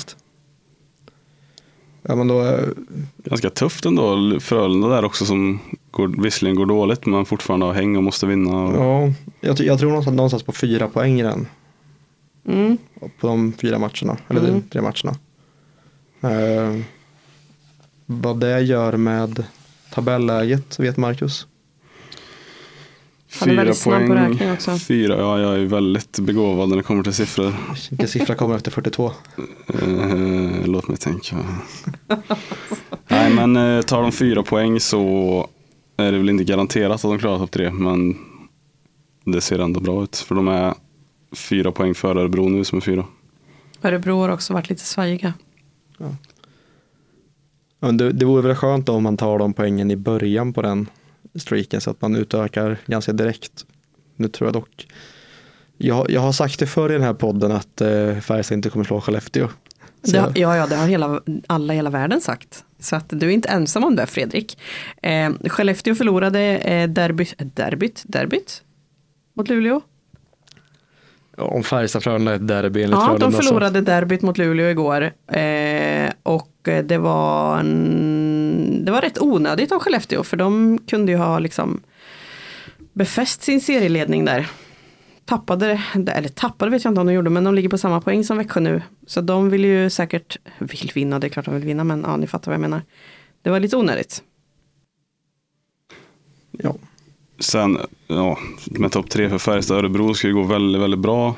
Ja 2.07 2.15
men 2.15 2.27
då, 2.27 2.45
eh, 2.45 2.67
Ganska 3.17 3.49
tufft 3.49 3.85
ändå. 3.85 4.39
Frölunda 4.39 4.87
där 4.87 5.05
också 5.05 5.25
som 5.25 5.59
går, 5.91 6.21
visserligen 6.23 6.55
går 6.55 6.65
dåligt 6.65 7.05
men 7.05 7.25
fortfarande 7.25 7.65
har 7.65 7.73
häng 7.73 7.97
och 7.97 8.03
måste 8.03 8.25
vinna. 8.25 8.63
Och, 8.63 8.75
ja, 8.75 9.13
jag, 9.41 9.59
jag 9.59 9.79
tror 9.79 9.89
någonstans, 9.89 10.15
någonstans 10.15 10.43
på 10.43 10.51
fyra 10.51 10.87
poäng 10.87 11.19
i 11.19 11.23
den. 11.23 11.47
Mm. 12.47 12.77
På 13.19 13.27
de 13.27 13.53
fyra 13.61 13.79
matcherna, 13.79 14.17
eller 14.27 14.41
Mm. 14.41 14.53
de 14.53 14.61
tre 14.61 14.81
matcherna. 14.81 15.15
Eh, 16.21 16.81
vad 18.05 18.39
det 18.39 18.59
gör 18.61 18.97
med 18.97 19.43
tabelläget 19.93 20.79
vet 20.79 20.97
Marcus. 20.97 21.47
Han 23.39 23.49
är 23.49 23.55
väldigt 23.55 23.77
snabb 23.77 24.07
på 24.07 24.13
räkning 24.13 24.51
också. 24.51 24.77
Fyra, 24.77 25.17
ja 25.17 25.39
jag 25.39 25.55
är 25.55 25.65
väldigt 25.65 26.19
begåvad 26.19 26.69
när 26.69 26.77
det 26.77 26.83
kommer 26.83 27.03
till 27.03 27.13
siffror. 27.13 27.53
Vilken 27.89 28.07
siffra 28.07 28.35
kommer 28.35 28.55
efter 28.55 28.71
42? 28.71 29.11
Eh, 29.67 30.65
låt 30.65 30.87
mig 30.87 30.97
tänka. 30.97 31.35
Nej 33.07 33.33
men 33.33 33.55
eh, 33.55 33.81
tar 33.81 34.01
de 34.01 34.11
fyra 34.11 34.43
poäng 34.43 34.79
så 34.79 35.47
är 35.97 36.11
det 36.11 36.17
väl 36.17 36.29
inte 36.29 36.43
garanterat 36.43 36.95
att 36.95 37.01
de 37.01 37.19
klarar 37.19 37.37
topp 37.37 37.51
tre. 37.51 37.71
Men 37.71 38.17
det 39.25 39.41
ser 39.41 39.59
ändå 39.59 39.79
bra 39.79 40.03
ut. 40.03 40.17
För 40.17 40.35
de 40.35 40.47
är 40.47 40.73
fyra 41.35 41.71
poäng 41.71 41.95
före 41.95 42.19
Örebro 42.19 42.49
nu 42.49 42.63
som 42.63 42.77
är 42.77 42.81
fyra. 42.81 43.05
Örebro 43.81 44.19
har 44.21 44.29
också 44.29 44.53
varit 44.53 44.69
lite 44.69 44.85
svajiga. 44.85 45.33
Ja, 45.97 46.05
men 47.79 47.97
det, 47.97 48.11
det 48.11 48.25
vore 48.25 48.41
väl 48.41 48.55
skönt 48.55 48.89
om 48.89 49.03
man 49.03 49.17
tar 49.17 49.39
de 49.39 49.53
poängen 49.53 49.91
i 49.91 49.95
början 49.95 50.53
på 50.53 50.61
den 50.61 50.89
streaken 51.35 51.81
så 51.81 51.91
att 51.91 52.01
man 52.01 52.15
utökar 52.15 52.77
ganska 52.85 53.13
direkt. 53.13 53.65
Nu 54.15 54.27
tror 54.27 54.47
jag 54.47 54.53
dock, 54.53 54.87
jag, 55.77 56.11
jag 56.11 56.21
har 56.21 56.31
sagt 56.31 56.59
det 56.59 56.67
förr 56.67 56.89
i 56.89 56.93
den 56.93 57.01
här 57.03 57.13
podden 57.13 57.51
att 57.51 57.81
eh, 57.81 58.19
Färjestad 58.19 58.55
inte 58.55 58.69
kommer 58.69 58.85
slå 58.85 59.01
Skellefteå. 59.01 59.47
Så 60.03 60.19
har- 60.19 60.31
ja, 60.35 60.57
ja, 60.57 60.67
det 60.67 60.75
har 60.75 60.87
hela, 60.87 61.21
alla 61.47 61.73
i 61.73 61.75
hela 61.75 61.89
världen 61.89 62.21
sagt. 62.21 62.63
Så 62.79 62.95
att 62.95 63.05
du 63.09 63.25
är 63.25 63.29
inte 63.31 63.49
ensam 63.49 63.83
om 63.83 63.95
det 63.95 64.05
Fredrik. 64.05 64.57
Eh, 65.01 65.31
Skellefteå 65.49 65.95
förlorade 65.95 66.41
eh, 66.57 66.89
derby, 66.89 67.27
eh, 67.37 67.45
derbyt, 67.47 68.03
derbyt 68.05 68.63
mot 69.33 69.47
Luleå. 69.49 69.81
om 71.37 71.63
Färjestad 71.63 72.03
Frölunda 72.03 72.31
är 72.31 72.35
ett 72.35 72.47
derby 72.47 72.83
enligt 72.83 72.99
Ja, 72.99 73.17
de 73.19 73.31
förlorade 73.31 73.81
derbyt 73.81 74.21
mot 74.21 74.37
Luleå 74.37 74.69
igår. 74.69 75.01
Eh, 75.27 76.11
och 76.23 76.47
det 76.71 76.97
var, 76.97 77.59
en, 77.59 78.85
det 78.85 78.91
var 78.91 79.01
rätt 79.01 79.21
onödigt 79.21 79.71
av 79.71 79.79
Skellefteå 79.79 80.23
för 80.23 80.37
de 80.37 80.77
kunde 80.87 81.11
ju 81.11 81.17
ha 81.17 81.39
liksom 81.39 81.81
befäst 82.93 83.41
sin 83.41 83.61
serieledning 83.61 84.25
där. 84.25 84.47
Tappade, 85.25 85.81
eller 85.93 86.29
tappade 86.29 86.71
vet 86.71 86.83
jag 86.83 86.91
inte 86.91 87.01
om 87.01 87.07
de 87.07 87.13
gjorde, 87.13 87.29
men 87.29 87.43
de 87.43 87.55
ligger 87.55 87.69
på 87.69 87.77
samma 87.77 88.01
poäng 88.01 88.23
som 88.23 88.37
Växjö 88.37 88.59
nu. 88.59 88.81
Så 89.07 89.21
de 89.21 89.49
vill 89.49 89.65
ju 89.65 89.89
säkert, 89.89 90.37
vill 90.59 90.91
vinna, 90.95 91.19
det 91.19 91.27
är 91.27 91.29
klart 91.29 91.45
de 91.45 91.53
vill 91.53 91.63
vinna, 91.63 91.83
men 91.83 92.01
ja, 92.01 92.17
ni 92.17 92.27
fattar 92.27 92.51
vad 92.51 92.53
jag 92.53 92.61
menar. 92.61 92.81
Det 93.41 93.49
var 93.49 93.59
lite 93.59 93.77
onödigt. 93.77 94.23
Ja. 96.51 96.75
Sen, 97.39 97.77
ja, 98.07 98.37
med 98.65 98.91
topp 98.91 99.09
tre 99.09 99.29
för 99.29 99.37
Färjestad 99.37 99.77
Örebro 99.77 100.13
ska 100.13 100.27
ju 100.27 100.33
gå 100.33 100.43
väldigt, 100.43 100.81
väldigt 100.81 100.99
bra 100.99 101.35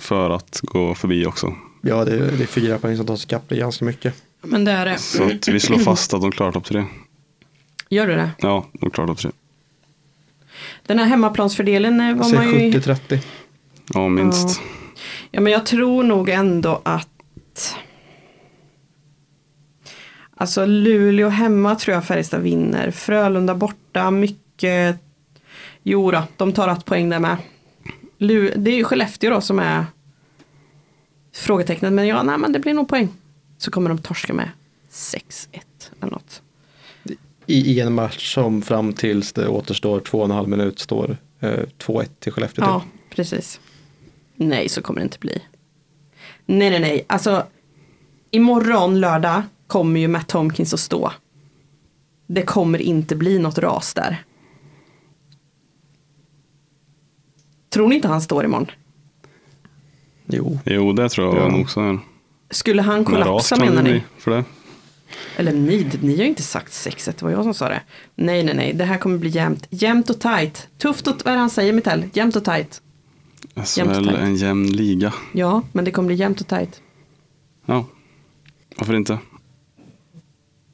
för 0.00 0.30
att 0.30 0.60
gå 0.62 0.94
förbi 0.94 1.26
också. 1.26 1.54
Ja, 1.80 2.04
det, 2.04 2.12
är- 2.14 2.18
det 2.38 2.42
är 2.42 2.46
fyra 2.46 2.78
poäng 2.78 2.96
som 2.96 3.06
tas 3.06 3.24
ikapp, 3.24 3.42
det 3.48 3.54
är 3.54 3.58
ganska 3.58 3.84
mycket. 3.84 4.14
Men 4.42 4.64
det 4.64 4.72
är 4.72 4.86
det. 4.86 4.98
Så 4.98 5.24
att 5.24 5.48
vi 5.48 5.60
slår 5.60 5.78
fast 5.78 6.14
att 6.14 6.20
de 6.20 6.32
klarar 6.32 6.52
topp 6.52 6.64
tre. 6.64 6.84
Gör 7.88 8.06
du 8.06 8.14
det? 8.14 8.30
Ja, 8.38 8.66
de 8.72 8.90
klarar 8.90 9.08
topp 9.08 9.18
tre. 9.18 9.30
Den 10.86 10.98
här 10.98 11.06
hemmaplansfördelen 11.06 12.00
eh, 12.00 12.16
var 12.16 12.34
man 12.34 12.50
ju... 12.50 12.70
70-30. 12.70 13.18
Ja, 13.94 14.08
minst. 14.08 14.60
Ja, 15.30 15.40
men 15.40 15.52
jag 15.52 15.66
tror 15.66 16.02
nog 16.02 16.28
ändå 16.28 16.80
att 16.84 17.76
Alltså 20.36 20.66
Luleå 20.66 21.28
hemma 21.28 21.74
tror 21.74 21.94
jag 21.94 22.04
Färjestad 22.04 22.42
vinner. 22.42 22.90
Frölunda 22.90 23.54
borta, 23.54 24.10
mycket 24.10 25.00
Jo 25.82 26.10
då, 26.10 26.22
de 26.36 26.52
tar 26.52 26.68
ett 26.68 26.84
poäng 26.84 27.08
där 27.08 27.18
med. 27.18 27.36
Det 28.56 28.70
är 28.70 28.76
ju 28.76 28.84
Skellefteå 28.84 29.30
då 29.30 29.40
som 29.40 29.58
är 29.58 29.86
frågetecknet. 31.34 31.92
Men 31.92 32.06
ja, 32.06 32.22
nej, 32.22 32.38
men 32.38 32.52
det 32.52 32.58
blir 32.58 32.74
nog 32.74 32.88
poäng. 32.88 33.08
Så 33.62 33.70
kommer 33.70 33.88
de 33.88 33.98
torska 33.98 34.32
med 34.32 34.50
6-1 34.90 35.18
eller 36.00 36.10
något. 36.12 36.42
I, 37.46 37.72
I 37.76 37.80
en 37.80 37.94
match 37.94 38.34
som 38.34 38.62
fram 38.62 38.92
tills 38.92 39.32
det 39.32 39.48
återstår 39.48 40.00
två 40.00 40.18
och 40.18 40.24
en 40.24 40.30
halv 40.30 40.48
minut 40.48 40.78
står 40.78 41.16
eh, 41.40 41.48
2-1 41.78 42.08
till 42.18 42.32
Skellefteå. 42.32 42.64
Ja, 42.64 42.80
typ. 42.80 43.16
precis. 43.16 43.60
Nej, 44.36 44.68
så 44.68 44.82
kommer 44.82 45.00
det 45.00 45.04
inte 45.04 45.18
bli. 45.18 45.42
Nej, 46.46 46.70
nej, 46.70 46.80
nej. 46.80 47.04
Alltså, 47.06 47.46
imorgon 48.30 49.00
lördag 49.00 49.42
kommer 49.66 50.00
ju 50.00 50.08
Matt 50.08 50.28
Tomkins 50.28 50.74
att 50.74 50.80
stå. 50.80 51.12
Det 52.26 52.42
kommer 52.42 52.78
inte 52.78 53.16
bli 53.16 53.38
något 53.38 53.58
ras 53.58 53.94
där. 53.94 54.24
Tror 57.70 57.88
ni 57.88 57.94
inte 57.94 58.08
han 58.08 58.22
står 58.22 58.44
imorgon? 58.44 58.70
Jo, 60.26 60.58
Jo, 60.66 60.92
det 60.92 61.08
tror 61.08 61.36
jag 61.36 61.44
Ja. 61.44 61.48
nog 61.52 61.60
också. 61.60 61.98
Skulle 62.52 62.82
han 62.82 62.94
Men 62.94 63.04
kollapsa 63.04 63.56
det 63.56 63.64
menar 63.64 63.82
ni? 63.82 64.02
För 64.18 64.30
det. 64.30 64.44
Eller 65.36 65.52
ni, 65.52 65.90
ni 66.00 66.16
har 66.16 66.24
inte 66.24 66.42
sagt 66.42 66.72
6-1, 66.72 67.06
det 67.18 67.22
var 67.22 67.30
jag 67.30 67.44
som 67.44 67.54
sa 67.54 67.68
det. 67.68 67.82
Nej, 68.14 68.42
nej, 68.42 68.54
nej, 68.54 68.72
det 68.72 68.84
här 68.84 68.98
kommer 68.98 69.18
bli 69.18 69.30
jämnt. 69.30 69.66
Jämnt 69.70 70.10
och 70.10 70.20
tajt. 70.20 70.68
Tufft 70.78 71.06
och, 71.06 71.14
vad 71.24 71.26
är 71.26 71.32
det 71.32 71.40
han 71.40 71.50
säger 71.50 71.72
Mitell? 71.72 72.04
Jämnt 72.12 72.36
och 72.36 72.44
tajt. 72.44 72.82
Jämnt 73.54 73.96
SHL, 73.96 73.98
och 73.98 74.04
tajt. 74.04 74.18
en 74.18 74.36
jämn 74.36 74.72
liga. 74.72 75.14
Ja, 75.32 75.62
men 75.72 75.84
det 75.84 75.90
kommer 75.90 76.06
bli 76.06 76.16
jämnt 76.16 76.40
och 76.40 76.46
tajt. 76.48 76.80
Ja, 77.66 77.86
varför 78.76 78.94
inte? 78.94 79.18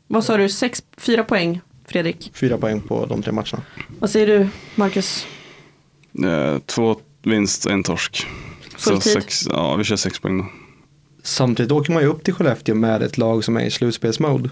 Vad 0.07 0.25
sa 0.25 0.37
du, 0.37 0.49
sex, 0.49 0.83
fyra 0.97 1.25
poäng, 1.25 1.61
Fredrik? 1.87 2.31
fyra 2.35 2.59
poäng 2.59 2.81
på 2.81 3.07
de 3.07 3.23
tre 3.23 3.33
matcherna. 3.33 3.63
Vad 3.99 4.11
säger 4.11 4.27
du, 4.27 4.49
Marcus? 4.75 5.27
Eh, 6.25 6.59
två 6.59 6.97
vinst, 7.23 7.67
en 7.67 7.83
torsk. 7.83 8.27
Fulltid? 8.77 9.03
Så 9.03 9.21
sex, 9.21 9.47
ja, 9.51 9.77
vi 9.77 9.85
kör 9.85 9.97
sex 9.97 10.19
poäng 10.19 10.39
då. 10.39 10.47
Samtidigt 11.29 11.73
åker 11.73 11.93
man 11.93 12.03
ju 12.03 12.09
upp 12.09 12.25
till 12.25 12.35
Skellefteå 12.35 12.75
med 12.75 13.03
ett 13.03 13.19
lag 13.19 13.45
som 13.45 13.57
är 13.57 13.65
i 13.65 13.71
slutspelsmode. 13.71 14.51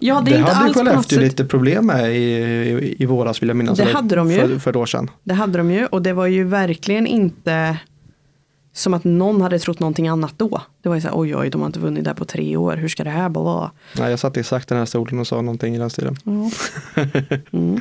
Ja, 0.00 0.22
det 0.24 0.30
det 0.30 0.38
hade 0.38 0.74
Skellefteå 0.74 1.20
lite 1.20 1.44
problem 1.44 1.86
med 1.86 2.16
i, 2.16 2.20
i, 2.20 2.96
i 2.98 3.06
våras 3.06 3.42
vill 3.42 3.48
jag 3.48 3.56
minnas. 3.56 3.78
Det 3.78 3.92
hade 3.92 4.16
de 4.16 4.30
ju. 4.30 4.38
För, 4.38 4.58
för 4.58 4.70
ett 4.70 4.76
år 4.76 4.86
sedan. 4.86 5.10
Det 5.22 5.34
hade 5.34 5.58
de 5.58 5.70
ju 5.70 5.86
och 5.86 6.02
det 6.02 6.12
var 6.12 6.26
ju 6.26 6.44
verkligen 6.44 7.06
inte 7.06 7.78
som 8.72 8.94
att 8.94 9.04
någon 9.04 9.40
hade 9.40 9.58
trott 9.58 9.80
någonting 9.80 10.08
annat 10.08 10.34
då. 10.36 10.62
Det 10.82 10.88
var 10.88 10.96
ju 10.96 11.02
så 11.02 11.08
här, 11.08 11.18
oj 11.18 11.36
oj, 11.36 11.50
de 11.50 11.60
har 11.60 11.66
inte 11.66 11.80
vunnit 11.80 12.04
där 12.04 12.14
på 12.14 12.24
tre 12.24 12.56
år, 12.56 12.76
hur 12.76 12.88
ska 12.88 13.04
det 13.04 13.10
här 13.10 13.28
vara? 13.28 13.70
Nej, 13.98 14.10
jag 14.10 14.18
satt 14.18 14.36
exakt 14.36 14.70
i 14.70 14.74
den 14.74 14.78
här 14.78 14.86
stolen 14.86 15.18
och 15.18 15.26
sa 15.26 15.42
någonting 15.42 15.74
i 15.74 15.78
den 15.78 15.90
stilen. 15.90 16.16
Ja. 16.24 16.50
Mm. 17.52 17.80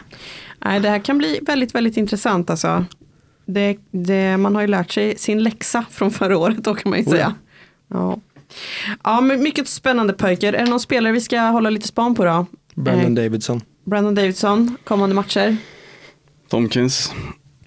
Nej, 0.66 0.80
det 0.80 0.90
här 0.90 1.00
kan 1.00 1.18
bli 1.18 1.40
väldigt, 1.48 1.76
väldigt 1.76 1.98
intressant 1.98 2.50
alltså. 2.50 2.86
Det, 3.46 3.78
det, 3.92 4.38
man 4.38 4.56
har 4.56 4.62
ju 4.62 4.68
lärt 4.68 4.92
sig 4.92 5.18
sin 5.18 5.44
läxa 5.44 5.86
från 5.92 6.12
förra 6.12 6.38
året 6.38 6.58
då 6.58 6.76
kan 6.76 6.90
man 6.90 7.00
ju 7.00 7.06
Oh 7.06 7.10
ja. 7.10 7.16
säga. 7.16 7.36
Ja. 7.90 8.20
ja, 9.04 9.22
men 9.22 9.44
mycket 9.44 9.68
spännande 9.68 10.14
pojkar. 10.14 10.54
Är 10.54 10.64
det 10.64 10.70
någon 10.70 10.80
spelare 10.80 11.14
vi 11.14 11.22
ska 11.22 11.40
hålla 11.42 11.70
lite 11.70 11.88
span 11.88 12.16
på 12.16 12.26
då? 12.26 12.46
Brandon 12.76 13.18
Eh, 13.18 13.24
Davidson. 13.24 13.62
Brandon 13.86 14.16
Davidson, 14.16 14.78
kommande 14.84 15.16
matcher. 15.16 15.58
Tomkins, 16.50 17.14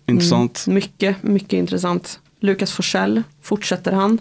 intressant. 0.07 0.65
Mm, 0.67 0.75
mycket, 0.75 1.23
mycket 1.23 1.53
intressant. 1.53 2.21
Lukas 2.41 2.73
Forsell, 2.73 3.23
fortsätter 3.43 3.93
han? 3.93 4.19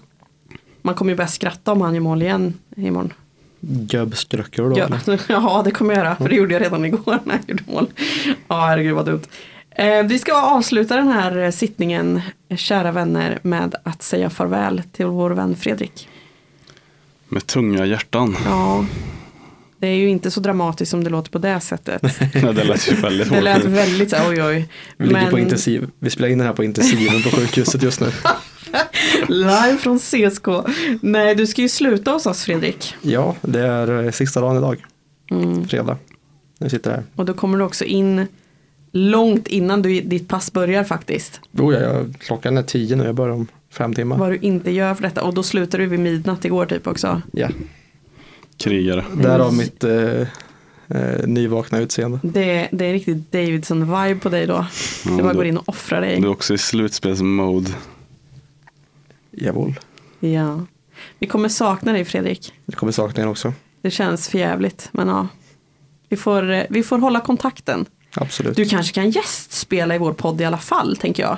Man 0.81 0.95
kommer 0.95 1.11
ju 1.11 1.15
börja 1.17 1.27
skratta 1.27 1.71
om 1.71 1.81
han 1.81 1.93
gör 1.93 2.01
mål 2.01 2.21
igen 2.21 2.53
imorgon. 2.77 3.13
Gubbstrucker 3.61 4.63
då. 4.63 4.77
Ja, 4.79 4.85
eller? 5.05 5.21
ja, 5.29 5.61
det 5.65 5.71
kommer 5.71 5.93
jag 5.95 6.03
göra. 6.05 6.15
För 6.15 6.29
det 6.29 6.35
gjorde 6.35 6.53
jag 6.53 6.61
redan 6.61 6.85
igår 6.85 7.19
när 7.25 7.33
jag 7.35 7.41
gjorde 7.49 7.63
mål. 7.67 7.87
Ja, 8.47 8.65
herregud 8.65 8.95
vad 8.95 9.05
dumt. 9.05 9.21
Eh, 9.81 10.03
vi 10.03 10.19
ska 10.19 10.33
avsluta 10.41 10.95
den 10.95 11.07
här 11.07 11.37
eh, 11.37 11.51
sittningen, 11.51 12.21
eh, 12.49 12.57
kära 12.57 12.91
vänner, 12.91 13.39
med 13.41 13.75
att 13.83 14.03
säga 14.03 14.29
farväl 14.29 14.81
till 14.91 15.05
vår 15.05 15.29
vän 15.31 15.55
Fredrik. 15.55 16.09
Med 17.27 17.45
tunga 17.47 17.85
hjärtan. 17.85 18.37
Ja. 18.45 18.85
Det 19.79 19.87
är 19.87 19.95
ju 19.95 20.09
inte 20.09 20.31
så 20.31 20.39
dramatiskt 20.39 20.91
som 20.91 21.03
det 21.03 21.09
låter 21.09 21.31
på 21.31 21.37
det 21.37 21.59
sättet. 21.59 22.01
Ja, 22.33 22.51
det 22.51 22.63
lät 22.63 22.91
ju 22.91 22.95
väldigt 22.95 23.29
Det 23.29 23.41
lät 23.41 23.63
hårt. 23.63 23.71
väldigt 23.71 24.09
så 24.09 24.17
oj 24.29 24.43
oj. 24.43 24.69
Vi 24.97 25.07
ligger 25.07 25.29
på 25.29 25.39
intensiv. 25.39 25.89
Vi 25.99 26.09
spelar 26.09 26.29
in 26.29 26.37
den 26.37 26.47
här 26.47 26.53
på 26.53 26.63
intensiven 26.63 27.23
på 27.23 27.29
sjukhuset 27.29 27.83
just 27.83 28.01
nu. 28.01 28.07
Live 29.27 29.77
från 29.79 29.99
CSK. 29.99 30.47
Nej, 31.01 31.35
du 31.35 31.47
ska 31.47 31.61
ju 31.61 31.69
sluta 31.69 32.11
hos 32.11 32.25
oss 32.25 32.43
Fredrik. 32.43 32.95
Ja, 33.01 33.35
det 33.41 33.61
är 33.61 34.11
sista 34.11 34.41
dagen 34.41 34.57
idag. 34.57 34.83
Mm. 35.31 35.67
Fredag. 35.67 35.97
Vi 36.59 36.69
sitter 36.69 36.91
här. 36.91 37.03
Och 37.15 37.25
då 37.25 37.33
kommer 37.33 37.57
du 37.57 37.63
också 37.63 37.85
in 37.85 38.27
långt 38.91 39.47
innan 39.47 39.81
du, 39.81 40.01
ditt 40.01 40.27
pass 40.27 40.53
börjar 40.53 40.83
faktiskt. 40.83 41.41
Ja, 41.51 41.73
jag, 41.73 42.15
klockan 42.19 42.57
är 42.57 42.63
tio 42.63 42.95
nu, 42.95 43.03
jag 43.03 43.15
börjar 43.15 43.33
om 43.33 43.47
fem 43.69 43.93
timmar. 43.93 44.17
Vad 44.17 44.31
du 44.31 44.37
inte 44.37 44.71
gör 44.71 44.95
för 44.95 45.03
detta. 45.03 45.23
Och 45.23 45.33
då 45.33 45.43
slutar 45.43 45.77
du 45.77 45.85
vid 45.85 45.99
midnatt 45.99 46.45
igår 46.45 46.65
typ 46.65 46.87
också. 46.87 47.21
Ja, 47.31 47.49
Krigare. 48.57 49.05
därav 49.13 49.53
mitt 49.53 49.83
eh, 49.83 50.21
eh, 50.87 51.25
nyvakna 51.25 51.79
utseende. 51.79 52.19
Det, 52.23 52.69
det 52.71 52.85
är 52.85 52.93
riktigt 52.93 53.31
Davidson-vibe 53.31 54.19
på 54.19 54.29
dig 54.29 54.47
då. 54.47 54.65
Du 55.03 55.23
bara 55.23 55.33
går 55.33 55.45
in 55.45 55.57
och 55.57 55.69
offrar 55.69 56.01
dig. 56.01 56.21
Du 56.21 56.27
är 56.27 56.31
också 56.31 56.53
i 56.53 56.57
slutspelsmode. 56.57 57.71
Jawohl. 59.31 59.79
Ja. 60.19 60.65
Vi 61.19 61.27
kommer 61.27 61.49
sakna 61.49 61.93
dig 61.93 62.05
Fredrik. 62.05 62.53
Jag 62.65 62.75
kommer 62.75 62.91
sakna 62.91 63.23
er 63.23 63.27
också. 63.27 63.53
Det 63.81 63.91
känns 63.91 64.29
för 64.29 64.37
jävligt. 64.37 64.89
Men 64.91 65.07
ja. 65.07 65.27
Vi 66.09 66.17
får, 66.17 66.51
eh, 66.51 66.63
vi 66.69 66.83
får 66.83 66.97
hålla 66.97 67.19
kontakten. 67.19 67.85
Absolut. 68.15 68.55
Du 68.55 68.65
kanske 68.65 68.93
kan 68.93 69.09
gästspela 69.09 69.95
i 69.95 69.97
vår 69.97 70.13
podd 70.13 70.41
i 70.41 70.45
alla 70.45 70.57
fall, 70.57 70.97
tänker 70.97 71.23
jag. 71.23 71.37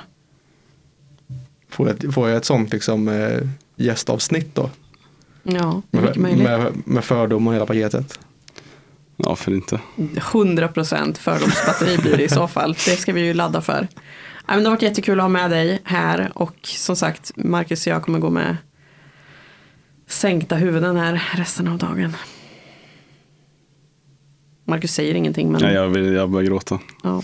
Får, 1.68 1.88
jag, 1.88 2.14
får 2.14 2.28
jag 2.28 2.36
ett 2.36 2.44
sånt 2.44 2.72
liksom, 2.72 3.08
eh, 3.08 3.40
gästavsnitt 3.76 4.54
då? 4.54 4.70
Ja, 5.42 5.82
Med, 5.90 6.16
möjligt. 6.16 6.42
med, 6.42 6.72
med 6.86 7.04
fördom 7.04 7.46
och 7.46 7.54
hela 7.54 7.66
paketet. 7.66 8.18
Ja, 9.16 9.36
för 9.36 9.52
inte. 9.52 9.80
100% 9.96 11.18
fördomsbatteri 11.18 11.98
blir 11.98 12.16
det 12.16 12.22
i 12.22 12.28
så 12.28 12.48
fall. 12.56 12.72
Det 12.72 12.96
ska 12.96 13.12
vi 13.12 13.20
ju 13.20 13.34
ladda 13.34 13.60
för. 13.60 13.88
Men 14.46 14.58
det 14.58 14.64
har 14.64 14.70
varit 14.70 14.82
jättekul 14.82 15.18
att 15.20 15.24
ha 15.24 15.28
med 15.28 15.50
dig 15.50 15.80
här. 15.84 16.32
Och 16.34 16.56
som 16.62 16.96
sagt, 16.96 17.32
Marcus 17.36 17.86
och 17.86 17.92
jag 17.92 18.02
kommer 18.02 18.18
gå 18.18 18.30
med 18.30 18.56
sänkta 20.06 20.56
huvuden 20.56 20.96
här 20.96 21.22
resten 21.36 21.68
av 21.68 21.78
dagen. 21.78 22.16
Marcus 24.64 24.94
säger 24.94 25.14
ingenting 25.14 25.52
men 25.52 25.60
Ja, 25.60 25.70
jag, 25.70 25.88
vill, 25.88 26.12
jag 26.12 26.30
börjar 26.30 26.46
gråta. 26.48 26.78
ja. 27.02 27.22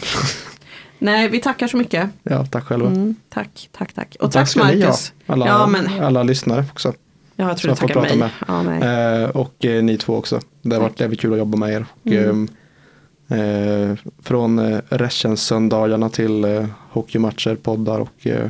Nej, 1.03 1.29
vi 1.29 1.41
tackar 1.41 1.67
så 1.69 1.77
mycket. 1.77 2.09
Ja, 2.23 2.47
tack 2.47 2.65
själva. 2.65 2.89
Mm, 2.89 3.15
tack, 3.29 3.69
tack, 3.73 3.93
tack. 3.93 4.17
Och 4.21 4.25
Och 4.27 4.33
tack, 4.33 4.49
ska 4.49 4.65
ni 4.65 4.81
ha, 4.81 4.87
Marcus. 4.89 5.13
alla, 5.27 5.47
Ja, 5.47 5.67
men 5.67 6.03
alla 6.03 6.23
lyssnare 6.23 6.65
också. 6.73 6.95
ja, 7.37 7.49
jag 7.49 7.57
tror 7.59 7.71
du 7.71 7.77
tackar 7.77 8.01
mig. 8.01 8.11
prata 8.19 8.31
Ja, 8.49 8.63
nej. 8.63 9.23
Eh, 9.23 9.29
och 9.31 9.65
eh, 9.65 9.83
ni 9.83 9.97
två 9.97 10.17
också. 10.17 10.41
Det 10.63 10.75
har 10.77 10.83
varit 10.83 11.01
jävligt 11.01 11.21
kul 11.21 11.33
att 11.33 11.39
jobba 11.39 11.59
med 11.59 11.73
er. 11.73 11.87
Och, 12.03 12.07
Mm. 12.13 12.49
eh, 13.29 13.97
från 14.23 14.59
eh, 14.59 14.81
Reschens-söndagarna 14.89 16.09
till 16.09 16.45
eh, 16.45 16.67
hockeymatcher, 16.91 17.55
poddar 17.55 18.01
och 18.01 18.27
eh, 18.27 18.49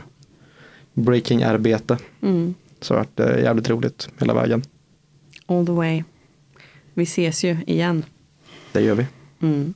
breaking-arbete. 0.95 1.99
Mm, 2.23 2.55
Så 2.81 2.95
har 2.95 3.07
det 3.15 3.23
varit 3.25 3.37
eh, 3.37 3.43
jävligt 3.45 3.69
roligt 3.71 4.09
hela 4.21 4.35
vägen. 4.35 4.63
all 5.47 5.67
the 5.67 5.73
way. 5.73 6.05
Vi 6.95 7.03
ses 7.03 7.45
ju 7.45 7.57
igen. 7.67 8.05
Det 8.73 8.81
gör 8.81 8.95
vi. 8.95 9.07
Mm. 9.43 9.75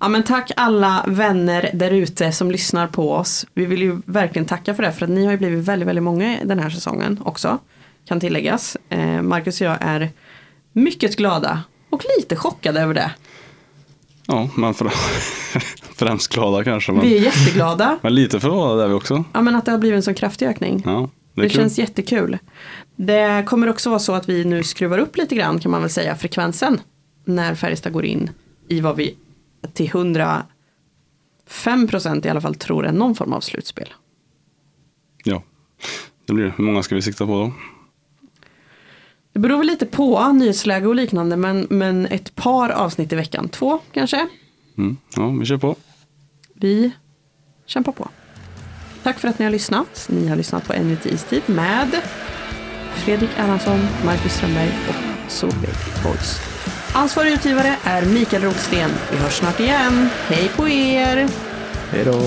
Ja, 0.00 0.08
men 0.08 0.22
tack 0.22 0.50
alla 0.56 1.04
vänner 1.06 1.70
där 1.74 1.90
ute 1.90 2.32
som 2.32 2.50
lyssnar 2.50 2.86
på 2.86 3.12
oss. 3.12 3.46
Vi 3.54 3.66
vill 3.66 3.82
ju 3.82 4.00
verkligen 4.04 4.46
tacka 4.46 4.74
för 4.74 4.82
det 4.82 4.92
för 4.92 5.04
att 5.04 5.10
ni 5.10 5.24
har 5.24 5.32
ju 5.32 5.38
blivit 5.38 5.64
väldigt, 5.64 5.88
väldigt 5.88 6.02
många 6.02 6.38
den 6.44 6.58
här 6.58 6.70
säsongen 6.70 7.20
också. 7.24 7.58
Kan 8.08 8.20
tilläggas. 8.20 8.76
Eh, 8.88 9.22
Marcus 9.22 9.60
och 9.60 9.66
jag 9.66 9.76
är 9.80 10.10
mycket 10.72 11.16
glada 11.16 11.62
och 11.90 12.04
lite 12.18 12.36
chockade 12.36 12.80
över 12.80 12.94
det. 12.94 13.10
Ja, 14.26 14.48
men 14.56 14.74
för, 14.74 14.88
främst 15.94 16.34
glada 16.34 16.64
kanske. 16.64 16.92
Men, 16.92 17.00
Vi 17.00 17.18
är 17.18 17.22
jätteglada. 17.22 17.98
men 18.02 18.14
lite 18.14 18.40
förvånade 18.40 18.84
är 18.84 18.88
vi 18.88 18.94
också. 18.94 19.24
Ja, 19.32 19.42
men 19.42 19.56
att 19.56 19.64
det 19.64 19.70
har 19.70 19.78
blivit 19.78 19.96
en 19.96 20.02
sån 20.02 20.14
kraftig 20.14 20.46
ökning. 20.46 20.82
Ja, 20.86 21.08
det 21.34 21.42
Det, 21.42 21.48
känns 21.48 21.78
jättekul. 21.78 22.38
Det 22.96 23.44
kommer 23.46 23.68
också 23.68 23.90
vara 23.90 23.98
så 24.00 24.14
att 24.14 24.28
vi 24.28 24.44
nu 24.44 24.62
skruvar 24.62 24.98
upp 24.98 25.16
lite 25.16 25.34
grann 25.34 25.60
kan 25.60 25.70
man 25.70 25.80
väl 25.80 25.90
säga 25.90 26.16
frekvensen. 26.16 26.80
När 27.34 27.54
Färjestad 27.54 27.92
går 27.92 28.04
in 28.04 28.30
i 28.68 28.80
vad 28.80 28.96
vi 28.96 29.16
till 29.72 29.86
105 29.86 30.48
procent 31.88 32.26
i 32.26 32.28
alla 32.28 32.40
fall 32.40 32.54
tror 32.54 32.86
är 32.86 32.92
någon 32.92 33.14
form 33.14 33.32
av 33.32 33.40
slutspel. 33.40 33.94
Ja, 35.24 35.42
det 36.26 36.32
blir 36.32 36.44
det. 36.44 36.52
Hur 36.56 36.64
många 36.64 36.82
ska 36.82 36.94
vi 36.94 37.02
sikta 37.02 37.26
på 37.26 37.32
då? 37.32 37.52
Det 39.32 39.38
beror 39.38 39.58
väl 39.58 39.66
lite 39.66 39.86
på 39.86 40.32
nyhetsläge 40.32 40.86
och 40.86 40.94
liknande 40.94 41.36
men, 41.36 41.66
men 41.70 42.06
ett 42.06 42.34
par 42.34 42.70
avsnitt 42.70 43.12
i 43.12 43.16
veckan. 43.16 43.48
Två 43.48 43.80
kanske. 43.92 44.28
Mm. 44.78 44.96
Ja, 45.16 45.28
vi 45.28 45.46
kör 45.46 45.56
på. 45.56 45.76
Vi 46.54 46.90
kämpar 47.66 47.92
på. 47.92 48.08
Tack 49.02 49.18
för 49.18 49.28
att 49.28 49.38
ni 49.38 49.44
har 49.44 49.52
lyssnat. 49.52 50.08
Ni 50.10 50.28
har 50.28 50.36
lyssnat 50.36 50.66
på 50.66 50.72
En 50.72 50.88
lite 50.88 51.08
istid 51.08 51.42
med 51.46 52.02
Fredrik 52.94 53.30
Erlandsson, 53.36 53.80
Marcus 54.04 54.32
Strömberg 54.32 54.72
och 54.88 55.30
Solveig 55.32 55.76
Boys. 56.04 56.49
Ansvarig 56.94 57.32
utgivare 57.32 57.76
är 57.84 58.04
Mikael 58.04 58.42
Rotsten. 58.42 58.90
Vi 59.10 59.16
hörs 59.16 59.32
snart 59.32 59.60
igen. 59.60 60.08
Hej 60.28 60.50
på 60.56 60.68
er! 60.68 61.28
Hej 61.90 62.04
då! 62.04 62.20